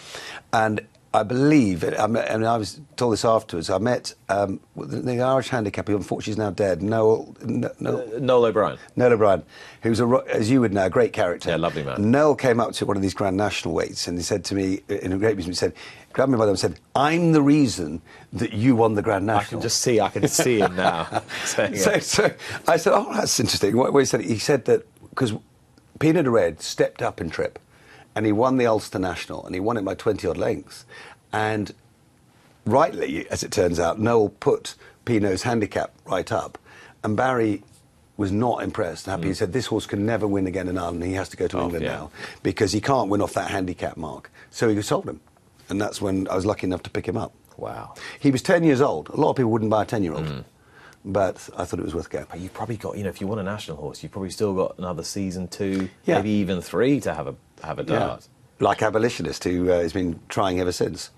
and 0.54 0.82
I 1.16 1.24
believe, 1.24 1.84
I 1.84 2.08
met, 2.08 2.30
and 2.30 2.46
I 2.46 2.58
was 2.58 2.80
told 2.96 3.14
this 3.14 3.26
afterwards. 3.26 3.70
I 3.70 3.78
met 3.78 4.14
um, 4.30 4.60
the, 4.76 4.98
the 5.02 5.22
Irish 5.22 5.50
handicapper, 5.50 5.92
who 5.92 5.98
unfortunately 5.98 6.32
is 6.32 6.38
now 6.38 6.52
dead, 6.52 6.82
Noel. 6.82 7.36
No, 7.44 7.72
no, 7.80 7.98
Uh, 8.16 8.20
Noel 8.20 8.46
O'Brien. 8.46 8.78
Noel 8.96 9.14
O'Brien, 9.14 9.44
who's 9.82 10.00
a, 10.00 10.24
as 10.32 10.50
you 10.50 10.62
would 10.62 10.74
know, 10.74 10.86
a 10.86 10.90
great 10.90 11.14
character. 11.14 11.50
Yeah, 11.50 11.58
lovely 11.58 11.84
man. 11.84 12.12
Noel 12.12 12.36
came 12.36 12.60
up 12.60 12.74
to 12.74 12.86
one 12.86 12.98
of 12.98 13.04
these 13.04 13.14
Grand 13.14 13.38
National 13.38 13.74
weights 13.74 14.08
and 14.08 14.18
he 14.18 14.24
said 14.24 14.44
to 14.46 14.56
me 14.56 14.82
in 14.88 15.12
a 15.14 15.18
great 15.18 15.36
music, 15.36 15.52
he 15.52 15.56
said, 15.56 15.74
grabbed 16.14 16.32
me 16.32 16.38
by 16.38 16.46
the 16.46 16.50
arm 16.50 16.54
and 16.54 16.60
said, 16.60 16.80
"I'm 16.96 17.34
the 17.34 17.42
reason 17.42 18.02
that 18.34 18.54
you 18.54 18.76
won 18.76 18.96
the 18.96 19.02
Grand 19.02 19.30
I 19.30 19.36
National." 19.36 19.60
can 19.60 19.62
just 19.62 19.82
see. 19.82 20.00
I 20.00 20.10
can 20.10 20.28
see 20.28 20.60
him 20.60 20.76
now. 20.76 21.22
so, 21.46 21.70
so 22.00 22.32
I 22.68 22.78
said, 22.78 22.94
"Oh, 22.96 23.14
that's 23.14 23.40
interesting." 23.40 23.76
What, 23.76 23.92
what 23.94 24.00
he 24.00 24.06
said, 24.06 24.22
he 24.22 24.38
said 24.40 24.66
that 24.66 24.88
because 25.10 25.34
de 26.00 26.30
Red 26.30 26.62
stepped 26.62 27.02
up 27.02 27.20
in 27.22 27.30
trip, 27.30 27.60
and 28.16 28.26
he 28.26 28.32
won 28.32 28.58
the 28.58 28.66
Ulster 28.66 29.00
National, 29.00 29.46
and 29.46 29.54
he 29.54 29.60
won 29.60 29.78
it 29.78 29.84
by 29.86 29.94
twenty 29.96 30.28
odd 30.28 30.38
lengths, 30.38 30.86
and 31.34 31.74
rightly, 32.66 33.28
as 33.30 33.44
it 33.44 33.52
turns 33.52 33.80
out, 33.80 34.00
Noel 34.00 34.30
put 34.30 34.76
Pineau's 35.06 35.44
handicap 35.44 35.92
right 36.06 36.32
up, 36.32 36.58
and 37.04 37.16
Barry 37.16 37.64
was 38.18 38.32
not 38.32 38.64
impressed. 38.64 39.06
Happy, 39.08 39.28
he 39.28 39.34
said, 39.34 39.52
"This 39.54 39.66
horse 39.68 39.86
can 39.86 40.06
never 40.06 40.26
win 40.28 40.48
again 40.48 40.68
in 40.68 40.78
Ireland. 40.78 41.04
He 41.04 41.14
has 41.14 41.30
to 41.30 41.38
go 41.38 41.48
to 41.48 41.58
Mm. 41.58 41.60
Oh, 41.60 41.64
England 41.66 41.86
yeah. 41.86 41.92
now 41.92 42.12
because 42.44 42.72
he 42.72 42.80
can't 42.82 43.10
win 43.10 43.22
off 43.22 43.34
that 43.34 43.52
handicap 43.52 43.98
mark." 43.98 44.32
So 44.52 44.70
he 44.70 44.82
sold 44.82 45.08
him, 45.08 45.20
and 45.70 45.82
that's 45.82 46.02
when 46.02 46.28
I 46.30 46.36
was 46.36 46.46
lucky 46.46 46.66
enough 46.68 46.84
to 46.84 46.90
pick 46.90 47.08
him 47.08 47.18
up. 47.18 47.34
Wow. 47.58 47.94
He 48.20 48.32
was 48.32 48.42
10 48.42 48.64
years 48.64 48.82
old. 48.82 49.10
A 49.10 49.16
lot 49.16 49.30
of 49.32 49.36
people 49.38 49.52
wouldn't 49.52 49.72
buy 49.72 49.84
a 49.84 49.86
10 49.86 50.04
year 50.04 50.14
old, 50.14 50.26
Mm. 50.26 50.44
but 51.06 51.50
I 51.58 51.64
thought 51.66 51.80
it 51.80 51.86
was 51.86 51.96
worth 51.96 52.10
going. 52.10 52.26
But 52.30 52.40
you've 52.40 52.54
probably 52.54 52.76
got, 52.78 52.98
you 52.98 53.04
know, 53.04 53.10
if 53.10 53.20
you 53.22 53.28
want 53.28 53.40
a 53.40 53.44
national 53.44 53.78
horse, 53.78 54.02
you've 54.04 54.12
probably 54.12 54.30
still 54.32 54.54
got 54.54 54.78
another 54.78 55.04
season 55.04 55.48
two, 55.48 55.90
Yeah. 56.06 56.16
maybe 56.18 56.32
even 56.32 56.62
three 56.62 57.00
to 57.02 57.14
have 57.14 57.28
a 57.28 57.36
have 57.64 57.80
a 57.80 57.84
dart. 57.84 58.28
Like 58.60 58.82
Abolitionist, 58.82 59.44
who 59.44 59.70
uh, 59.70 59.82
has 59.82 59.92
been 59.92 60.20
trying 60.30 60.60
ever 60.60 60.72
since 60.72 61.12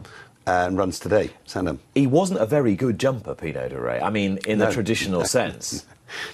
and 0.47 0.77
runs 0.77 0.99
today, 0.99 1.31
Sandown. 1.45 1.79
He 1.93 2.07
wasn't 2.07 2.39
a 2.39 2.45
very 2.45 2.75
good 2.75 2.99
jumper, 2.99 3.35
Pineau 3.35 3.67
De 3.67 3.79
Re. 3.79 3.99
I 3.99 4.09
mean, 4.09 4.39
in 4.47 4.59
the 4.59 4.71
traditional 4.71 5.25
sense. 5.37 5.85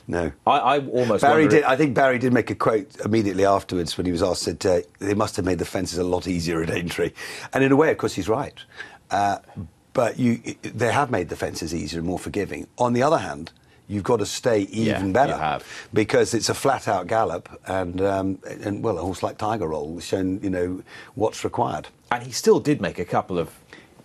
No. 0.07 0.31
I, 0.45 0.59
I 0.59 0.79
almost 0.85 1.23
Barry 1.23 1.47
did. 1.47 1.63
I 1.63 1.75
think 1.75 1.95
Barry 1.95 2.19
did 2.19 2.31
make 2.31 2.51
a 2.51 2.55
quote 2.55 2.95
immediately 3.03 3.43
afterwards 3.43 3.97
when 3.97 4.05
he 4.05 4.11
was 4.11 4.21
asked. 4.21 4.43
Said 4.43 4.63
uh, 4.65 4.81
they 4.99 5.15
must 5.15 5.35
have 5.35 5.45
made 5.45 5.57
the 5.57 5.65
fences 5.65 5.97
a 5.97 6.03
lot 6.03 6.27
easier 6.27 6.61
at 6.61 6.69
Aintree, 6.69 7.11
and 7.53 7.63
in 7.63 7.71
a 7.71 7.75
way, 7.75 7.89
of 7.89 7.97
course, 7.97 8.13
he's 8.13 8.29
right. 8.29 8.53
Uh, 9.09 9.39
but 9.93 10.19
you, 10.19 10.37
they 10.61 10.91
have 10.91 11.11
made 11.11 11.29
the 11.29 11.35
fences 11.35 11.73
easier 11.73 11.99
and 11.99 12.07
more 12.07 12.19
forgiving. 12.19 12.67
On 12.77 12.93
the 12.93 13.03
other 13.03 13.19
hand, 13.19 13.51
you've 13.87 14.03
got 14.03 14.17
to 14.17 14.25
stay 14.25 14.59
Yeah, 14.69 14.95
even 14.97 15.07
you 15.07 15.13
better 15.13 15.35
have. 15.37 15.65
because 15.93 16.33
it's 16.33 16.49
a 16.49 16.53
flat-out 16.53 17.07
gallop, 17.07 17.49
and 17.67 18.01
um, 18.01 18.39
and 18.63 18.83
well, 18.83 18.97
a 18.97 19.01
horse 19.01 19.23
like 19.23 19.37
Tiger 19.37 19.67
Roll 19.67 19.95
has 19.95 20.05
shown 20.05 20.39
you 20.41 20.49
know 20.49 20.81
what's 21.15 21.43
required. 21.43 21.87
And 22.11 22.23
he 22.23 22.31
still 22.31 22.59
did 22.59 22.79
make 22.81 22.99
a 22.99 23.05
couple 23.05 23.37
of 23.39 23.49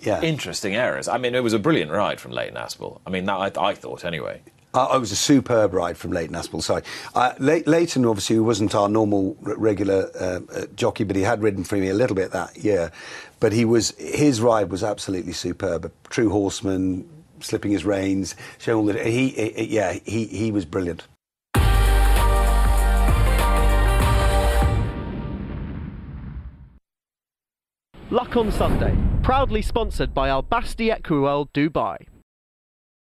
Yeah. 0.01 0.21
interesting 0.23 0.75
errors. 0.75 1.09
I 1.09 1.19
mean, 1.19 1.35
it 1.35 1.43
was 1.43 1.53
a 1.53 1.59
brilliant 1.59 1.91
ride 1.91 2.21
from 2.21 2.33
Leighton 2.33 2.57
Aspell. 2.57 3.01
I 3.07 3.11
mean, 3.11 3.25
that, 3.27 3.59
I, 3.59 3.69
I 3.71 3.75
thought 3.75 4.05
anyway. 4.05 4.41
Uh, 4.75 4.89
it 4.95 4.99
was 4.99 5.11
a 5.13 5.17
superb 5.17 5.73
ride 5.73 5.97
from 5.97 6.13
Leighton 6.13 6.37
Aspell. 6.37 6.61
Sorry, 6.63 6.83
uh, 7.15 7.33
Le- 7.39 7.63
Leighton 7.67 8.05
obviously 8.05 8.37
who 8.37 8.45
wasn't 8.45 8.75
our 8.75 8.89
normal 8.89 9.35
r- 9.47 9.57
regular 9.57 10.11
uh, 10.21 10.41
uh, 10.55 10.67
jockey, 10.77 11.05
but 11.05 11.17
he 11.17 11.23
had 11.23 11.43
ridden 11.43 11.65
for 11.65 11.77
me 11.77 11.89
a 11.89 11.95
little 11.95 12.15
bit 12.15 12.33
that 12.33 12.57
year. 12.59 12.93
But 13.41 13.53
he 13.53 13.65
was 13.65 13.93
his 13.99 14.41
ride 14.43 14.71
was 14.71 14.85
absolutely 14.85 15.33
superb. 15.33 15.87
A 15.87 15.91
true 16.11 16.29
horseman, 16.31 17.09
slipping 17.41 17.73
his 17.73 17.85
reins, 17.85 18.35
showing 18.59 18.79
all 18.79 18.85
the 18.85 19.03
he, 19.03 19.29
he 19.31 19.65
yeah 19.65 19.93
he 20.05 20.27
he 20.27 20.51
was 20.53 20.65
brilliant. 20.65 21.07
Luck 28.11 28.37
on 28.37 28.51
Sunday, 28.51 28.97
proudly 29.23 29.61
sponsored 29.61 30.15
by 30.15 30.29
Al 30.29 30.41
Basti 30.43 30.89
Equiworld 30.89 31.49
Dubai. 31.53 32.07